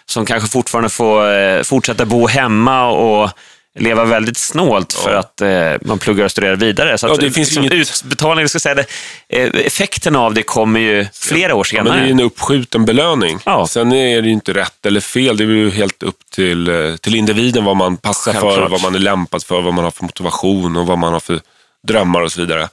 som 0.07 0.27
kanske 0.27 0.49
fortfarande 0.49 0.89
får 0.89 1.33
eh, 1.33 1.63
fortsätta 1.63 2.05
bo 2.05 2.27
hemma 2.27 2.87
och 2.87 3.31
leva 3.79 4.05
väldigt 4.05 4.37
snålt 4.37 4.93
för 4.93 5.15
att 5.15 5.41
eh, 5.41 5.73
man 5.83 5.99
pluggar 5.99 6.25
och 6.25 6.31
studerar 6.31 6.57
vidare. 6.57 6.99
Så 6.99 7.07
Ja, 7.07 7.13
att, 7.13 7.21
det 7.21 7.31
finns 7.31 7.49
liksom, 7.49 7.65
inget- 7.65 7.73
utbetalning, 8.05 8.49
ska 8.49 8.59
säga 8.61 8.75
det, 8.75 8.87
eh, 9.29 9.67
effekten 9.67 10.17
av 10.17 10.35
det 10.35 10.43
kommer 10.43 10.81
ju 10.81 11.07
flera 11.13 11.55
år 11.55 11.67
Ja, 11.73 11.83
men 11.83 11.93
senare. 11.93 12.01
det 12.01 12.05
är 12.05 12.07
ju 12.07 12.13
en 12.13 12.21
uppskjuten 12.21 12.85
belöning. 12.85 13.39
Ja. 13.45 13.67
Sen 13.67 13.93
är 13.93 14.23
det 14.23 14.27
ju 14.29 14.33
inte 14.35 14.53
rätt 14.53 14.87
eller 14.87 15.01
fel. 15.01 15.37
Det 15.37 15.45
är 15.45 15.49
ju 15.49 15.71
helt 15.71 16.03
upp 16.03 16.19
till, 16.35 16.69
eh, 16.69 16.97
till 16.97 17.15
individen 17.15 17.65
vad 17.65 17.77
man 17.77 17.97
passar 17.97 18.33
för, 18.33 18.41
Självklart. 18.41 18.71
vad 18.71 18.83
man 18.83 18.95
är 18.95 18.99
lämpad 18.99 19.43
för, 19.45 19.61
vad 19.63 19.75
man 19.75 19.85
har 19.85 19.91
för 19.91 20.03
motivation 20.05 20.77
och 20.77 20.87
vad 20.87 20.99
man 20.99 21.13
har 21.13 21.21
för 21.21 21.41
drömmar 21.89 22.21
och 22.21 22.33
så 22.33 22.41
vidare. 22.41 22.69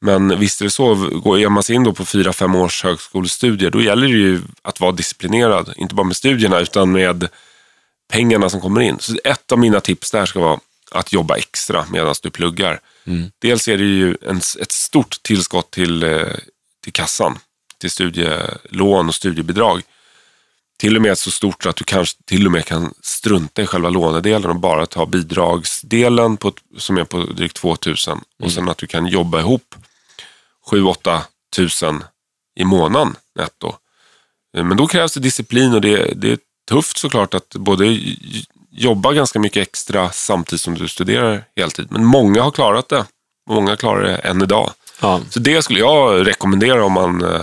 Men 0.00 0.38
visst 0.38 0.60
är 0.60 0.64
det 0.64 0.70
så, 0.70 0.94
går 0.94 1.38
ger 1.38 1.48
man 1.48 1.62
sig 1.62 1.74
in 1.76 1.84
då 1.84 1.92
på 1.92 2.04
fyra, 2.04 2.32
fem 2.32 2.54
års 2.54 2.84
högskolestudier, 2.84 3.70
då 3.70 3.82
gäller 3.82 4.02
det 4.06 4.12
ju 4.12 4.40
att 4.62 4.80
vara 4.80 4.92
disciplinerad. 4.92 5.72
Inte 5.76 5.94
bara 5.94 6.06
med 6.06 6.16
studierna, 6.16 6.60
utan 6.60 6.92
med 6.92 7.28
pengarna 8.14 8.48
som 8.50 8.60
kommer 8.60 8.80
in. 8.80 8.98
Så 9.00 9.16
ett 9.24 9.52
av 9.52 9.58
mina 9.58 9.80
tips 9.80 10.10
där 10.10 10.26
ska 10.26 10.40
vara 10.40 10.60
att 10.90 11.12
jobba 11.12 11.36
extra 11.36 11.86
medan 11.90 12.14
du 12.22 12.30
pluggar. 12.30 12.80
Dels 13.38 13.68
är 13.68 13.76
det 13.76 13.84
ju 13.84 14.16
en, 14.22 14.36
ett 14.36 14.72
stort 14.72 15.22
tillskott 15.22 15.70
till, 15.70 16.02
eh, 16.02 16.26
till 16.84 16.92
kassan, 16.92 17.38
till 17.78 17.90
studielån 17.90 19.08
och 19.08 19.14
studiebidrag. 19.14 19.82
Till 20.78 20.96
och 20.96 21.02
med 21.02 21.18
så 21.18 21.30
stort 21.30 21.66
att 21.66 21.76
du 21.76 21.84
kanske 21.84 22.18
till 22.24 22.46
och 22.46 22.52
med 22.52 22.64
kan 22.64 22.94
strunta 23.02 23.62
i 23.62 23.66
själva 23.66 23.90
lånedelen 23.90 24.50
och 24.50 24.56
bara 24.56 24.86
ta 24.86 25.06
bidragsdelen 25.06 26.36
på, 26.36 26.52
som 26.78 26.98
är 26.98 27.04
på 27.04 27.18
drygt 27.24 27.56
2000 27.56 28.20
och 28.42 28.52
sen 28.52 28.68
att 28.68 28.78
du 28.78 28.86
kan 28.86 29.06
jobba 29.06 29.40
ihop 29.40 29.74
7-8 30.70 31.20
tusen 31.56 32.04
i 32.60 32.64
månaden 32.64 33.16
netto. 33.38 33.74
Eh, 34.56 34.64
Men 34.64 34.76
då 34.76 34.86
krävs 34.86 35.14
det 35.14 35.20
disciplin 35.20 35.74
och 35.74 35.80
det, 35.80 36.12
det 36.16 36.32
är 36.32 36.38
tufft 36.68 36.98
såklart 36.98 37.34
att 37.34 37.48
både 37.48 37.98
jobba 38.70 39.12
ganska 39.12 39.38
mycket 39.38 39.68
extra 39.68 40.10
samtidigt 40.10 40.60
som 40.60 40.74
du 40.74 40.88
studerar 40.88 41.44
heltid. 41.56 41.86
Men 41.90 42.04
många 42.04 42.42
har 42.42 42.50
klarat 42.50 42.88
det. 42.88 43.04
Många 43.50 43.76
klarar 43.76 44.02
det 44.02 44.16
än 44.16 44.42
idag. 44.42 44.70
Ja. 45.00 45.20
Så 45.30 45.40
det 45.40 45.62
skulle 45.62 45.78
jag 45.78 46.26
rekommendera 46.26 46.84
om 46.84 46.92
man, 46.92 47.24
eh, 47.24 47.40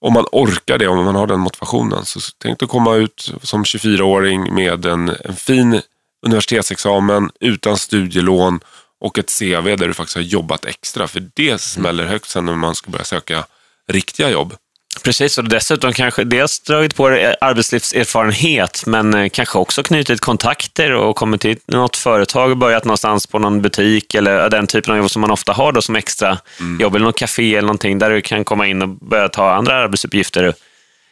om 0.00 0.12
man 0.12 0.26
orkar 0.32 0.78
det, 0.78 0.88
om 0.88 1.04
man 1.04 1.14
har 1.14 1.26
den 1.26 1.40
motivationen. 1.40 2.04
Så 2.04 2.20
tänk 2.38 2.58
dig 2.58 2.68
komma 2.68 2.94
ut 2.94 3.32
som 3.42 3.64
24-åring 3.64 4.54
med 4.54 4.86
en, 4.86 5.08
en 5.24 5.36
fin 5.36 5.80
universitetsexamen 6.26 7.30
utan 7.40 7.76
studielån 7.76 8.60
och 9.00 9.18
ett 9.18 9.38
CV 9.38 9.76
där 9.76 9.88
du 9.88 9.94
faktiskt 9.94 10.16
har 10.16 10.22
jobbat 10.22 10.64
extra. 10.64 11.08
För 11.08 11.30
det 11.34 11.60
smäller 11.60 12.04
högt 12.04 12.28
sen 12.28 12.44
när 12.44 12.54
man 12.54 12.74
ska 12.74 12.90
börja 12.90 13.04
söka 13.04 13.44
riktiga 13.88 14.30
jobb. 14.30 14.54
Precis, 15.02 15.38
och 15.38 15.48
dessutom 15.48 15.92
kanske 15.92 16.24
dels 16.24 16.60
dragit 16.60 16.96
på 16.96 17.06
arbetslivserfarenhet, 17.40 18.82
men 18.86 19.14
eh, 19.14 19.28
kanske 19.28 19.58
också 19.58 19.82
knutit 19.82 20.20
kontakter 20.20 20.92
och 20.92 21.16
kommit 21.16 21.40
till 21.40 21.58
något 21.66 21.96
företag 21.96 22.50
och 22.50 22.56
börjat 22.56 22.84
någonstans 22.84 23.26
på 23.26 23.38
någon 23.38 23.62
butik 23.62 24.14
eller 24.14 24.50
den 24.50 24.66
typen 24.66 24.92
av 24.92 24.98
jobb 24.98 25.10
som 25.10 25.20
man 25.20 25.30
ofta 25.30 25.52
har 25.52 25.72
då 25.72 25.82
som 25.82 25.96
extra 25.96 26.38
jobb, 26.80 26.94
eller 26.94 27.06
något 27.06 27.18
café 27.18 27.56
eller 27.56 27.66
någonting 27.66 27.98
där 27.98 28.10
du 28.10 28.20
kan 28.20 28.44
komma 28.44 28.66
in 28.66 28.82
och 28.82 28.88
börja 28.88 29.28
ta 29.28 29.50
andra 29.50 29.74
arbetsuppgifter 29.74 30.54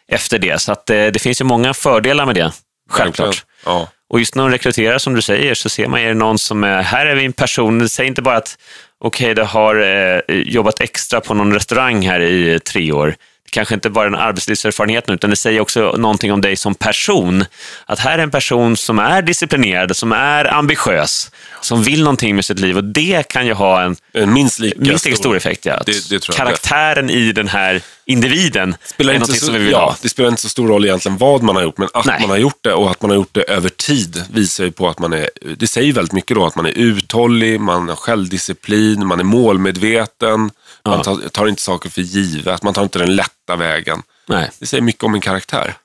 efter 0.09 0.39
det. 0.39 0.61
Så 0.61 0.73
att, 0.73 0.91
eh, 0.91 1.07
det 1.07 1.23
finns 1.23 1.41
ju 1.41 1.45
många 1.45 1.75
fördelar 1.75 2.27
med 2.27 2.35
det, 2.35 2.53
självklart. 2.91 3.45
Ja. 3.65 3.89
Och 4.11 4.19
just 4.19 4.35
när 4.35 4.43
de 4.43 4.51
rekryterar, 4.51 4.99
som 4.99 5.15
du 5.15 5.23
säger, 5.23 5.55
så 5.55 5.69
ser 5.69 5.89
man 5.89 6.03
ju 6.03 6.15
någon 6.15 6.39
som 6.39 6.65
är, 6.65 6.83
här 6.83 7.07
är 7.07 7.15
vi 7.15 7.25
en 7.25 7.33
person, 7.33 7.89
säg 7.89 8.07
inte 8.07 8.23
bara 8.23 8.37
att 8.37 8.59
okej, 9.01 9.35
du 9.35 9.43
har 9.43 9.77
eh, 9.77 10.21
jobbat 10.29 10.81
extra 10.81 11.21
på 11.21 11.35
någon 11.35 11.55
restaurang 11.55 12.07
här 12.09 12.21
i 12.21 12.61
tre 12.61 12.93
år. 12.93 13.15
Kanske 13.53 13.75
inte 13.75 13.91
bara 13.91 14.05
är 14.05 14.09
en 14.09 14.15
arbetslivserfarenhet 14.15 15.09
nu, 15.09 15.15
utan 15.15 15.31
det 15.31 15.37
säger 15.37 15.61
också 15.61 15.81
någonting 15.99 16.33
om 16.33 16.41
dig 16.41 16.57
som 16.57 16.75
person. 16.75 17.45
Att 17.87 17.99
här 17.99 18.19
är 18.19 18.23
en 18.23 18.31
person 18.31 18.77
som 18.77 18.99
är 18.99 19.23
disciplinerad, 19.23 19.97
som 19.97 20.13
är 20.13 20.55
ambitiös, 20.55 21.31
som 21.61 21.83
vill 21.83 22.03
någonting 22.03 22.37
med 22.37 22.45
sitt 22.45 22.59
liv 22.59 22.77
och 22.77 22.85
det 22.85 23.29
kan 23.29 23.47
ju 23.47 23.53
ha 23.53 23.83
en 23.83 23.97
En 24.13 24.33
minst 24.33 24.59
lika, 24.59 24.81
minst 24.81 25.05
lika 25.05 25.17
stor 25.17 25.37
effekt. 25.37 25.67
Ja. 25.67 25.83
Det- 25.87 25.93
det 26.11 26.21
tror 26.21 26.37
jag. 26.39 26.47
Karaktären 26.47 27.11
i 27.11 27.33
den 27.33 27.49
här 27.49 27.81
individen 28.05 28.75
spelar 28.85 29.13
är 29.13 29.17
inte 29.17 29.33
så, 29.33 29.45
som 29.47 29.55
vi 29.55 29.61
vill 29.61 29.71
ja, 29.73 29.79
ha. 29.79 29.97
Det 30.03 30.09
spelar 30.09 30.29
inte 30.29 30.43
så 30.43 30.49
stor 30.49 30.69
roll 30.69 30.85
egentligen 30.85 31.19
vad 31.19 31.43
man 31.43 31.57
har 31.57 31.63
gjort, 31.63 31.79
men 31.79 31.89
att 31.95 32.05
Nej. 32.05 32.21
man 32.21 32.31
har 32.31 32.37
gjort 32.37 32.59
det 32.61 32.73
och 32.73 32.91
att 32.91 33.03
man 33.03 33.11
har 33.11 33.17
gjort 33.17 33.35
det 33.35 33.43
över 33.43 33.69
tid 33.69 34.23
visar 34.33 34.65
ju 34.65 34.73
på 34.73 34.89
att 34.89 34.99
man 34.99 35.13
är, 35.13 35.31
det 35.57 35.67
säger 35.67 35.93
väldigt 35.93 36.13
mycket 36.13 36.35
då, 36.37 36.47
att 36.47 36.57
man 36.57 36.67
är 36.67 36.71
uthållig, 36.71 37.61
man 37.61 37.89
har 37.89 37.97
självdisciplin, 37.97 39.07
man 39.07 39.21
är 39.21 39.25
målmedveten, 39.25 40.51
man 40.85 41.03
tar, 41.03 41.29
tar 41.29 41.47
inte 41.47 41.63
saker 41.63 41.91
för 41.91 42.01
givet, 42.01 42.63
man 42.63 42.75
tar 42.75 42.83
inte 42.83 42.99
den 42.99 43.17
lätta 43.17 43.29
vägen. 43.57 44.03
Nej. 44.27 44.51
Det 44.59 44.67
säger 44.67 44.83
mycket 44.83 45.05
om 45.05 45.15
en 45.15 45.21
karaktär. 45.21 45.77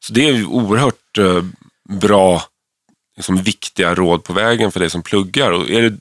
Så 0.00 0.12
det 0.12 0.28
är 0.28 0.32
ju 0.32 0.46
oerhört 0.46 1.18
eh, 1.18 1.42
bra, 1.88 2.42
liksom, 3.16 3.42
viktiga 3.42 3.94
råd 3.94 4.24
på 4.24 4.32
vägen 4.32 4.72
för 4.72 4.80
dig 4.80 4.90
som 4.90 5.02
pluggar. 5.02 5.50
Och 5.50 5.70
är, 5.70 5.82
det, 5.82 5.96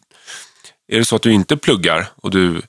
är 0.88 0.98
det 0.98 1.06
så 1.06 1.16
att 1.16 1.22
du 1.22 1.34
inte 1.34 1.58
pluggar 1.58 2.08
och 2.16 2.32
du 2.32 2.62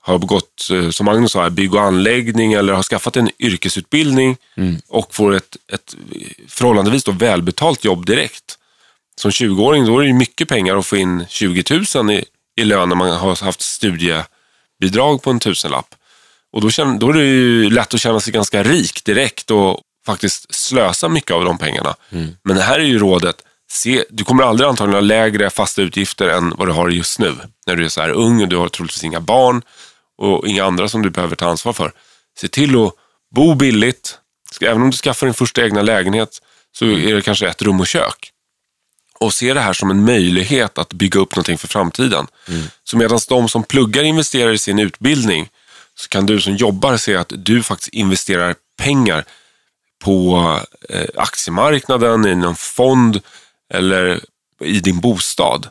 har 0.00 0.18
gått, 0.18 0.70
eh, 0.72 0.90
som 0.90 1.06
Magnus 1.06 1.32
sa, 1.32 1.50
bygg 1.50 1.74
och 1.74 1.82
anläggning 1.82 2.52
eller 2.52 2.72
har 2.72 2.82
skaffat 2.82 3.16
en 3.16 3.30
yrkesutbildning 3.38 4.36
och 4.88 5.14
får 5.14 5.34
ett, 5.34 5.56
ett 5.72 5.96
förhållandevis 6.48 7.04
då 7.04 7.12
välbetalt 7.12 7.84
jobb 7.84 8.06
direkt. 8.06 8.58
Som 9.16 9.30
20-åring 9.30 9.86
då 9.86 9.98
är 9.98 10.06
det 10.06 10.12
mycket 10.12 10.48
pengar 10.48 10.76
att 10.76 10.86
få 10.86 10.96
in 10.96 11.26
20 11.28 11.64
000 11.94 12.10
i, 12.10 12.24
i 12.56 12.64
lön 12.64 12.88
när 12.88 12.96
man 12.96 13.10
har 13.10 13.44
haft 13.44 13.62
studiebidrag 13.62 15.22
på 15.22 15.30
en 15.30 15.40
tusenlapp. 15.40 15.94
Och 16.52 16.60
då, 16.60 16.70
känner, 16.70 16.98
då 16.98 17.08
är 17.08 17.12
det 17.12 17.24
ju 17.24 17.70
lätt 17.70 17.94
att 17.94 18.00
känna 18.00 18.20
sig 18.20 18.32
ganska 18.32 18.62
rik 18.62 19.04
direkt 19.04 19.50
och 19.50 19.80
faktiskt 20.06 20.54
slösa 20.54 21.08
mycket 21.08 21.30
av 21.30 21.44
de 21.44 21.58
pengarna. 21.58 21.94
Men 22.44 22.56
det 22.56 22.62
här 22.62 22.78
är 22.78 22.84
ju 22.84 22.98
rådet, 22.98 23.36
se, 23.70 24.04
du 24.10 24.24
kommer 24.24 24.42
aldrig 24.42 24.68
antagligen 24.68 24.94
ha 24.94 25.00
lägre 25.00 25.50
fasta 25.50 25.82
utgifter 25.82 26.28
än 26.28 26.54
vad 26.56 26.68
du 26.68 26.72
har 26.72 26.88
just 26.88 27.18
nu. 27.18 27.34
När 27.66 27.76
du 27.76 27.84
är 27.84 27.88
så 27.88 28.00
här 28.00 28.10
ung 28.10 28.42
och 28.42 28.48
du 28.48 28.56
har 28.56 28.68
troligtvis 28.68 29.04
inga 29.04 29.20
barn 29.20 29.62
och 30.18 30.48
inga 30.48 30.64
andra 30.64 30.88
som 30.88 31.02
du 31.02 31.10
behöver 31.10 31.36
ta 31.36 31.46
ansvar 31.46 31.72
för. 31.72 31.92
Se 32.40 32.48
till 32.48 32.84
att 32.84 32.92
bo 33.34 33.54
billigt. 33.54 34.18
Även 34.60 34.82
om 34.82 34.90
du 34.90 34.96
skaffar 34.96 35.26
din 35.26 35.34
första 35.34 35.64
egna 35.64 35.82
lägenhet 35.82 36.42
så 36.72 36.84
är 36.84 37.14
det 37.14 37.22
kanske 37.22 37.48
ett 37.48 37.62
rum 37.62 37.80
och 37.80 37.86
kök 37.86 38.30
och 39.20 39.34
se 39.34 39.54
det 39.54 39.60
här 39.60 39.72
som 39.72 39.90
en 39.90 40.04
möjlighet 40.04 40.78
att 40.78 40.92
bygga 40.92 41.20
upp 41.20 41.36
någonting 41.36 41.58
för 41.58 41.68
framtiden. 41.68 42.26
Så 42.84 42.96
medan 42.96 43.18
de 43.28 43.48
som 43.48 43.62
pluggar 43.62 44.02
investerar 44.02 44.52
i 44.52 44.58
sin 44.58 44.78
utbildning 44.78 45.48
så 45.94 46.08
kan 46.08 46.26
du 46.26 46.40
som 46.40 46.56
jobbar 46.56 46.96
se 46.96 47.16
att 47.16 47.32
du 47.36 47.62
faktiskt 47.62 47.94
investerar 47.94 48.54
pengar 48.78 49.24
på 50.04 50.38
eh, 50.88 51.06
aktiemarknaden, 51.16 52.26
i 52.26 52.34
någon 52.34 52.56
fond 52.56 53.20
eller 53.74 54.20
i 54.64 54.80
din 54.80 55.00
bostad. 55.00 55.68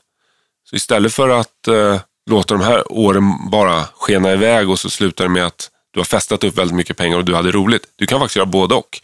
Så 0.69 0.75
istället 0.75 1.13
för 1.13 1.29
att 1.29 1.67
eh, 1.67 1.99
låta 2.29 2.53
de 2.53 2.63
här 2.63 2.91
åren 2.91 3.49
bara 3.49 3.85
skena 3.93 4.33
iväg 4.33 4.69
och 4.69 4.79
så 4.79 4.89
slutar 4.89 5.23
det 5.23 5.29
med 5.29 5.45
att 5.45 5.69
du 5.91 5.99
har 5.99 6.05
festat 6.05 6.43
upp 6.43 6.57
väldigt 6.57 6.75
mycket 6.75 6.97
pengar 6.97 7.17
och 7.17 7.25
du 7.25 7.35
hade 7.35 7.51
roligt. 7.51 7.87
Du 7.95 8.07
kan 8.07 8.19
faktiskt 8.19 8.35
göra 8.35 8.45
både 8.45 8.75
och. 8.75 9.01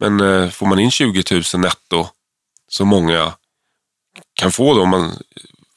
Men 0.00 0.20
eh, 0.20 0.50
får 0.50 0.66
man 0.66 0.78
in 0.78 0.90
20 0.90 1.24
000 1.30 1.42
netto, 1.54 2.08
så 2.68 2.84
många 2.84 3.32
kan 4.34 4.52
få 4.52 4.74
då 4.74 4.82
om 4.82 4.88
man 4.88 5.18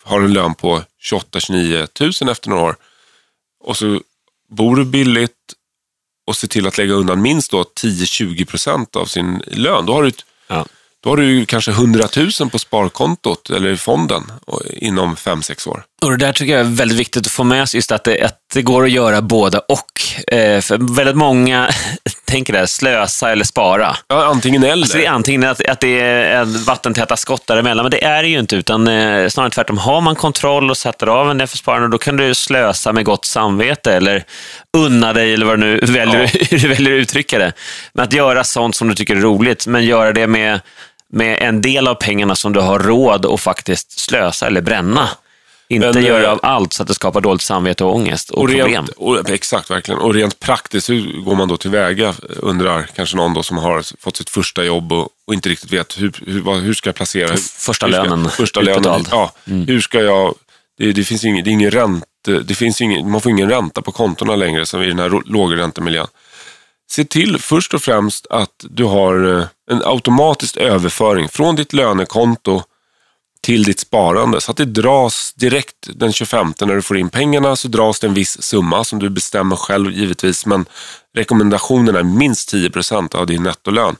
har 0.03 0.21
en 0.21 0.33
lön 0.33 0.55
på 0.55 0.83
28-29 1.11 2.23
000 2.23 2.31
efter 2.31 2.49
några 2.49 2.63
år 2.63 2.75
och 3.63 3.77
så 3.77 4.01
bor 4.51 4.75
du 4.75 4.85
billigt 4.85 5.31
och 6.27 6.35
ser 6.35 6.47
till 6.47 6.67
att 6.67 6.77
lägga 6.77 6.93
undan 6.93 7.21
minst 7.21 7.51
då 7.51 7.63
10-20 7.63 8.45
procent 8.45 8.95
av 8.95 9.05
sin 9.05 9.43
lön. 9.47 9.85
Då 9.85 9.93
har, 9.93 10.03
du, 10.03 10.09
ett- 10.09 10.25
Ja. 10.47 10.65
då 11.03 11.09
har 11.09 11.17
du 11.17 11.45
kanske 11.45 11.71
100 11.71 12.07
000 12.39 12.49
på 12.49 12.59
sparkontot 12.59 13.49
eller 13.49 13.69
i 13.69 13.77
fonden 13.77 14.23
inom 14.73 15.15
5-6 15.15 15.67
år. 15.69 15.83
Och 16.05 16.11
det 16.11 16.17
där 16.17 16.33
tycker 16.33 16.51
jag 16.53 16.59
är 16.61 16.75
väldigt 16.75 16.99
viktigt 16.99 17.25
att 17.25 17.31
få 17.31 17.43
med 17.43 17.69
sig, 17.69 17.77
just 17.77 17.91
att 17.91 18.03
det, 18.03 18.21
att 18.21 18.37
det 18.53 18.61
går 18.61 18.83
att 18.83 18.91
göra 18.91 19.21
både 19.21 19.57
och. 19.57 20.33
Eh, 20.33 20.61
för 20.61 20.95
väldigt 20.95 21.15
många 21.15 21.69
tänker 22.25 22.53
där, 22.53 22.65
slösa 22.65 23.31
eller 23.31 23.43
spara. 23.43 23.95
Ja, 24.07 24.25
antingen 24.25 24.63
eller. 24.63 24.73
Alltså 24.73 24.97
det 24.97 25.05
är 25.05 25.11
antingen 25.11 25.43
att, 25.43 25.67
att 25.67 25.79
det 25.79 25.99
är 25.99 26.41
en 26.41 26.63
vattentäta 26.63 27.17
skott 27.17 27.47
däremellan, 27.47 27.83
men 27.83 27.91
det 27.91 28.03
är 28.03 28.23
det 28.23 28.29
ju 28.29 28.39
inte, 28.39 28.55
utan 28.55 28.87
eh, 28.87 29.27
snarare 29.27 29.49
tvärtom. 29.49 29.77
Har 29.77 30.01
man 30.01 30.15
kontroll 30.15 30.69
och 30.69 30.77
sätter 30.77 31.07
av 31.07 31.31
en 31.31 31.47
för 31.47 31.57
sparande, 31.57 31.87
då 31.87 31.97
kan 31.97 32.17
du 32.17 32.35
slösa 32.35 32.93
med 32.93 33.05
gott 33.05 33.25
samvete 33.25 33.93
eller 33.93 34.23
unna 34.77 35.13
dig, 35.13 35.33
eller 35.33 35.45
vad 35.45 35.59
du 35.59 35.65
nu 35.65 35.79
väljer, 35.83 36.27
hur 36.51 36.59
du 36.59 36.67
väljer 36.67 36.93
att 36.93 37.01
uttrycka 37.01 37.39
det. 37.39 37.53
Men 37.93 38.05
att 38.05 38.13
göra 38.13 38.43
sånt 38.43 38.75
som 38.75 38.87
du 38.87 38.95
tycker 38.95 39.15
är 39.15 39.21
roligt, 39.21 39.67
men 39.67 39.85
göra 39.85 40.13
det 40.13 40.27
med, 40.27 40.59
med 41.13 41.37
en 41.41 41.61
del 41.61 41.87
av 41.87 41.95
pengarna 41.95 42.35
som 42.35 42.53
du 42.53 42.59
har 42.59 42.79
råd 42.79 43.25
att 43.25 43.41
faktiskt 43.41 43.99
slösa 43.99 44.47
eller 44.47 44.61
bränna. 44.61 45.09
Inte 45.71 45.91
Men, 45.93 46.03
göra 46.03 46.23
eh, 46.23 46.31
av 46.31 46.39
allt 46.43 46.73
så 46.73 46.81
att 46.81 46.87
det 46.87 46.93
skapar 46.93 47.21
dåligt 47.21 47.41
samvete 47.41 47.83
och 47.83 47.95
ångest 47.95 48.29
och, 48.29 48.37
och 48.37 48.47
problem. 48.47 48.67
rent, 48.67 48.89
och, 48.89 49.29
exakt, 49.29 49.71
verkligen. 49.71 50.01
Och 50.01 50.13
rent 50.13 50.39
praktiskt, 50.39 50.89
hur 50.89 51.21
går 51.21 51.35
man 51.35 51.47
då 51.47 51.57
tillväga? 51.57 52.13
Undrar 52.39 52.89
kanske 52.95 53.17
någon 53.17 53.33
då 53.33 53.43
som 53.43 53.57
har 53.57 53.85
fått 54.01 54.17
sitt 54.17 54.29
första 54.29 54.63
jobb 54.63 54.91
och, 54.91 55.09
och 55.27 55.33
inte 55.33 55.49
riktigt 55.49 55.73
vet 55.73 56.01
hur, 56.01 56.13
hur, 56.25 56.59
hur 56.59 56.73
ska 56.73 56.87
jag 56.87 56.95
placera? 56.95 57.37
Första 57.37 57.85
hur 57.85 57.93
ska, 57.93 58.03
lönen 58.03 58.29
Första 58.29 58.61
lönen, 58.61 59.05
ja. 59.11 59.31
Hur 59.45 59.81
ska 59.81 60.01
jag... 60.01 60.35
Det, 60.77 60.91
det 60.91 61.03
finns 61.03 61.25
ingen, 61.25 61.43
det 61.43 61.51
ingen 61.51 61.71
ränte, 61.71 62.39
det 62.43 62.55
finns 62.55 62.81
ingen, 62.81 63.11
man 63.11 63.21
får 63.21 63.31
ingen 63.31 63.49
ränta 63.49 63.81
på 63.81 63.91
kontona 63.91 64.35
längre 64.35 64.65
som 64.65 64.81
i 64.81 64.87
den 64.87 64.99
här 64.99 65.21
lågräntemiljön. 65.25 66.07
Se 66.91 67.03
till 67.03 67.37
först 67.39 67.73
och 67.73 67.81
främst 67.81 68.27
att 68.29 68.65
du 68.69 68.83
har 68.83 69.37
eh, 69.37 69.45
en 69.71 69.81
automatisk 69.85 70.57
överföring 70.57 71.29
från 71.29 71.55
ditt 71.55 71.73
lönekonto 71.73 72.63
till 73.41 73.63
ditt 73.63 73.79
sparande. 73.79 74.41
Så 74.41 74.51
att 74.51 74.57
det 74.57 74.65
dras 74.65 75.33
direkt 75.33 75.89
den 75.95 76.13
25 76.13 76.53
när 76.61 76.75
du 76.75 76.81
får 76.81 76.97
in 76.97 77.09
pengarna 77.09 77.55
så 77.55 77.67
dras 77.67 77.99
det 77.99 78.07
en 78.07 78.13
viss 78.13 78.41
summa 78.41 78.83
som 78.83 78.99
du 78.99 79.09
bestämmer 79.09 79.55
själv 79.55 79.91
givetvis. 79.91 80.45
Men 80.45 80.65
rekommendationen 81.13 81.95
är 81.95 82.03
minst 82.03 82.53
10% 82.53 83.15
av 83.15 83.27
din 83.27 83.43
nettolön. 83.43 83.95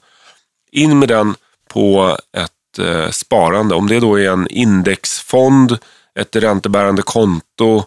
In 0.72 1.00
med 1.00 1.10
den 1.10 1.36
på 1.68 2.18
ett 2.38 2.80
eh, 2.80 3.10
sparande. 3.10 3.76
Om 3.76 3.88
det 3.88 4.00
då 4.00 4.20
är 4.20 4.30
en 4.30 4.48
indexfond, 4.48 5.78
ett 6.20 6.36
räntebärande 6.36 7.02
konto 7.02 7.84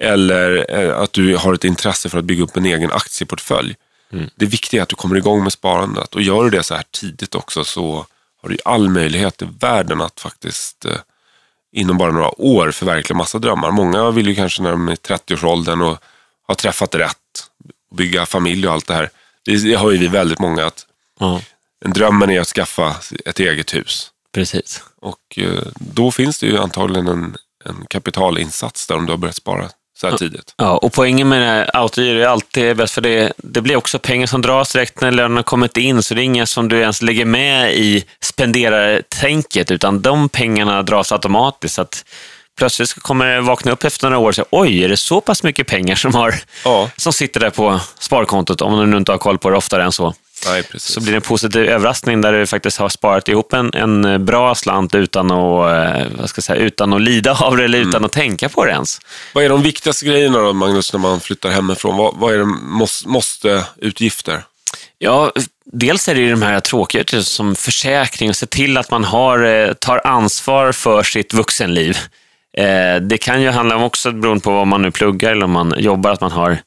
eller 0.00 0.66
eh, 0.68 0.98
att 0.98 1.12
du 1.12 1.36
har 1.36 1.54
ett 1.54 1.64
intresse 1.64 2.08
för 2.08 2.18
att 2.18 2.24
bygga 2.24 2.44
upp 2.44 2.56
en 2.56 2.66
egen 2.66 2.92
aktieportfölj. 2.92 3.74
Mm. 4.12 4.30
Det 4.34 4.46
viktiga 4.46 4.80
är 4.80 4.82
att 4.82 4.88
du 4.88 4.96
kommer 4.96 5.16
igång 5.16 5.42
med 5.42 5.52
sparandet 5.52 6.14
och 6.14 6.22
gör 6.22 6.44
du 6.44 6.50
det 6.50 6.62
så 6.62 6.74
här 6.74 6.84
tidigt 6.90 7.34
också 7.34 7.64
så 7.64 8.06
har 8.42 8.48
du 8.48 8.58
all 8.64 8.88
möjlighet 8.88 9.42
i 9.42 9.48
världen 9.60 10.00
att 10.00 10.20
faktiskt 10.20 10.84
eh, 10.84 10.96
inom 11.72 11.98
bara 11.98 12.12
några 12.12 12.40
år 12.40 12.70
förverkliga 12.70 13.16
massa 13.16 13.38
drömmar. 13.38 13.70
Många 13.70 14.10
vill 14.10 14.28
ju 14.28 14.34
kanske 14.34 14.62
när 14.62 14.70
de 14.70 14.88
är 14.88 14.92
i 14.92 14.96
30-årsåldern 14.96 15.82
och 15.82 15.98
har 16.48 16.54
träffat 16.54 16.94
rätt, 16.94 17.16
bygga 17.94 18.26
familj 18.26 18.66
och 18.66 18.72
allt 18.72 18.86
det 18.86 18.94
här. 18.94 19.10
Det 19.44 19.74
har 19.74 19.90
ju 19.90 19.98
vi 19.98 20.08
väldigt 20.08 20.38
många 20.38 20.66
att 20.66 20.86
mm. 21.20 21.40
drömmen 21.86 22.30
är 22.30 22.40
att 22.40 22.48
skaffa 22.48 22.96
ett 23.26 23.40
eget 23.40 23.74
hus. 23.74 24.10
Precis. 24.32 24.82
Och 25.00 25.38
eh, 25.38 25.62
då 25.74 26.10
finns 26.10 26.38
det 26.38 26.46
ju 26.46 26.58
antagligen 26.58 27.06
en, 27.06 27.36
en 27.64 27.86
kapitalinsats 27.86 28.86
där 28.86 28.96
om 28.96 29.06
du 29.06 29.12
har 29.12 29.18
börjat 29.18 29.36
spara 29.36 29.68
så 30.02 30.10
här 30.10 30.16
tidigt. 30.16 30.54
Ja, 30.56 30.76
och 30.76 30.92
poängen 30.92 31.28
med 31.28 31.70
autogiro 31.72 32.20
är 32.20 32.26
alltid 32.26 32.76
bäst, 32.76 32.94
för 32.94 33.00
det, 33.00 33.32
det 33.36 33.60
blir 33.60 33.76
också 33.76 33.98
pengar 33.98 34.26
som 34.26 34.42
dras 34.42 34.72
direkt 34.72 35.00
när 35.00 35.10
lönen 35.10 35.36
har 35.36 35.42
kommit 35.42 35.76
in, 35.76 36.02
så 36.02 36.14
det 36.14 36.20
är 36.20 36.24
inga 36.24 36.46
som 36.46 36.68
du 36.68 36.80
ens 36.80 37.02
lägger 37.02 37.24
med 37.24 37.74
i 37.74 38.04
spenderartänket, 38.20 39.70
utan 39.70 40.02
de 40.02 40.28
pengarna 40.28 40.82
dras 40.82 41.12
automatiskt. 41.12 41.74
Så 41.74 41.82
att 41.82 42.04
plötsligt 42.58 42.94
kommer 42.94 43.26
det 43.26 43.40
vakna 43.40 43.72
upp 43.72 43.84
efter 43.84 44.06
några 44.10 44.18
år 44.18 44.28
och 44.28 44.34
säga, 44.34 44.46
oj, 44.50 44.84
är 44.84 44.88
det 44.88 44.96
så 44.96 45.20
pass 45.20 45.42
mycket 45.42 45.66
pengar 45.66 45.94
som, 45.94 46.14
har, 46.14 46.34
ja. 46.64 46.90
som 46.96 47.12
sitter 47.12 47.40
där 47.40 47.50
på 47.50 47.80
sparkontot, 47.98 48.62
om 48.62 48.78
du 48.78 48.86
nu 48.86 48.96
inte 48.96 49.12
har 49.12 49.18
koll 49.18 49.38
på 49.38 49.50
det 49.50 49.56
oftare 49.56 49.84
än 49.84 49.92
så. 49.92 50.14
Nej, 50.46 50.62
så 50.74 51.00
blir 51.00 51.12
det 51.12 51.16
en 51.16 51.22
positiv 51.22 51.62
överraskning 51.62 52.20
där 52.20 52.32
du 52.32 52.46
faktiskt 52.46 52.78
har 52.78 52.88
sparat 52.88 53.28
ihop 53.28 53.52
en, 53.52 53.74
en 53.74 54.24
bra 54.24 54.54
slant 54.54 54.94
utan 54.94 55.30
att, 55.30 55.72
eh, 55.72 56.06
vad 56.18 56.28
ska 56.28 56.38
jag 56.38 56.44
säga, 56.44 56.58
utan 56.58 56.92
att 56.92 57.00
lida 57.00 57.32
av 57.32 57.56
det 57.56 57.64
eller 57.64 57.78
utan 57.78 57.94
mm. 57.94 58.04
att 58.04 58.12
tänka 58.12 58.48
på 58.48 58.64
det 58.64 58.72
ens. 58.72 59.00
Vad 59.32 59.44
är 59.44 59.48
de 59.48 59.62
viktigaste 59.62 60.06
grejerna 60.06 60.38
då, 60.38 60.52
Magnus, 60.52 60.92
när 60.92 61.00
man 61.00 61.20
flyttar 61.20 61.50
hemifrån? 61.50 61.96
Vad, 61.96 62.16
vad 62.16 62.34
är 62.34 62.38
det 62.38 62.44
måste, 62.44 63.08
måste 63.08 63.64
utgifter? 63.76 64.44
Ja, 64.98 65.32
dels 65.64 66.08
är 66.08 66.14
det 66.14 66.20
ju 66.20 66.30
de 66.30 66.42
här 66.42 66.60
tråkiga 66.60 67.22
som 67.22 67.54
försäkring 67.54 68.28
och 68.28 68.36
se 68.36 68.46
till 68.46 68.76
att 68.76 68.90
man 68.90 69.04
har, 69.04 69.44
eh, 69.44 69.72
tar 69.72 70.06
ansvar 70.06 70.72
för 70.72 71.02
sitt 71.02 71.34
vuxenliv. 71.34 71.98
Eh, 72.56 72.96
det 72.96 73.18
kan 73.18 73.42
ju 73.42 73.50
handla 73.50 73.76
om 73.76 73.82
också, 73.82 74.12
beroende 74.12 74.42
på 74.42 74.50
vad 74.50 74.66
man 74.66 74.82
nu 74.82 74.90
pluggar 74.90 75.32
eller 75.32 75.44
om 75.44 75.50
man 75.50 75.74
jobbar, 75.78 76.10
att 76.10 76.20
man 76.20 76.32
har 76.32 76.58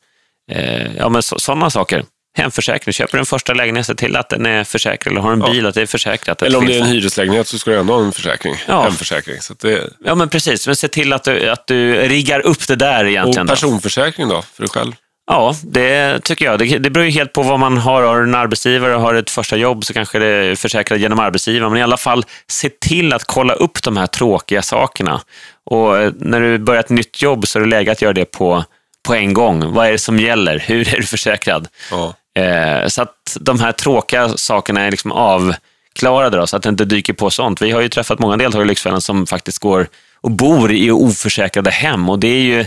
ja, 0.98 1.10
men 1.10 1.24
sådana 1.24 1.70
saker 1.70 2.04
hemförsäkring. 2.36 2.94
Köper 2.94 3.18
en 3.18 3.26
första 3.26 3.54
lägenhet, 3.54 3.86
se 3.86 3.96
till 3.96 4.16
att 4.16 4.30
den 4.30 4.46
är 4.46 4.64
försäkrad. 4.64 5.12
Eller 5.12 5.22
har 5.22 5.32
en 5.32 5.40
bil, 5.40 5.64
ja. 5.64 5.70
att 5.70 5.76
det 5.76 5.82
är 5.82 5.86
försäkrat. 5.86 6.42
Eller 6.42 6.58
om 6.58 6.66
det 6.66 6.76
är 6.76 6.82
en 6.82 6.88
hyreslägenhet 6.88 7.48
så 7.48 7.60
ska 7.60 7.72
du 7.72 7.78
ändå 7.78 7.94
ha 7.94 8.06
en 8.06 8.12
försäkring. 8.12 8.56
Ja. 8.68 8.82
Hemförsäkring. 8.82 9.42
Så 9.42 9.54
det... 9.54 9.90
Ja, 10.06 10.16
men 10.16 10.30
precis. 10.30 10.68
Men 10.68 10.76
se 10.76 10.88
till 10.88 11.14
att 11.14 11.24
du, 11.24 11.50
att 11.50 11.68
du 11.68 11.96
riggar 11.96 12.40
upp 12.40 12.68
det 12.68 12.76
där 12.76 13.06
egentligen. 13.06 13.50
Och 13.50 13.56
personförsäkring 13.56 14.30
då, 14.30 14.42
för 14.42 14.62
dig 14.62 14.70
själv? 14.70 14.92
Ja, 15.28 15.56
det 15.64 16.20
tycker 16.24 16.46
jag. 16.46 16.60
Det, 16.60 16.78
det 16.78 16.90
beror 16.90 17.06
ju 17.06 17.12
helt 17.12 17.34
på 17.34 17.44
vad 17.44 17.60
man 17.60 17.78
har. 17.78 18.04
Har 18.04 18.18
du 18.18 18.24
en 18.24 18.36
arbetsgivare 18.36 18.96
och 18.96 19.02
har 19.02 19.14
ett 19.14 19.30
första 19.30 19.58
jobb 19.58 19.86
så 19.86 19.94
kanske 19.94 20.20
det 20.20 20.26
är 20.26 20.56
försäkrat 20.56 21.00
genom 21.00 21.20
arbetsgivaren. 21.20 21.72
Men 21.72 21.80
i 21.80 21.84
alla 21.84 21.98
fall, 21.98 22.26
se 22.48 22.70
till 22.70 23.14
att 23.14 23.24
kolla 23.24 23.54
upp 23.54 23.84
de 23.84 23.98
här 23.98 24.08
tråkiga 24.08 24.62
sakerna. 24.62 25.22
Och 25.66 25.98
eh, 25.98 26.12
när 26.20 26.42
du 26.42 26.58
börjar 26.58 26.80
ett 26.80 26.90
nytt 26.90 27.22
jobb 27.22 27.48
så 27.48 27.60
är 27.60 27.64
det 27.64 27.70
läge 27.70 27.92
att 27.92 28.02
göra 28.02 28.14
det 28.14 28.26
på, 28.26 28.64
på 29.08 29.14
en 29.14 29.34
gång. 29.34 29.74
Vad 29.74 29.88
är 29.88 29.92
det 29.92 30.00
som 30.00 30.20
gäller? 30.20 30.60
Hur 30.60 30.94
är 30.94 30.98
du 30.98 31.04
försäkrad? 31.04 31.68
Ja. 31.92 32.14
Eh, 32.36 32.88
så 32.88 33.02
att 33.02 33.38
de 33.40 33.60
här 33.60 33.72
tråkiga 33.72 34.30
sakerna 34.30 34.82
är 34.82 34.92
liksom 34.92 35.12
avklarade, 35.12 36.38
då, 36.38 36.48
så 36.48 36.58
att 36.58 36.64
det 36.64 36.70
inte 36.70 36.86
dyker 36.86 37.14
på 37.14 37.30
sånt. 37.30 37.62
Vi 37.62 37.72
har 37.72 37.82
ju 37.82 37.90
träffat 37.90 38.20
många 38.20 38.38
deltagare 38.38 38.66
i 38.66 38.68
Lyxfällan 38.68 39.02
som 39.02 39.28
faktiskt 39.28 39.60
går 39.60 39.88
och 40.22 40.32
bor 40.32 40.72
i 40.72 40.92
oförsäkrade 40.92 41.72
hem 41.72 42.10
och 42.10 42.20
det 42.20 42.28
är 42.28 42.42
ju, 42.42 42.66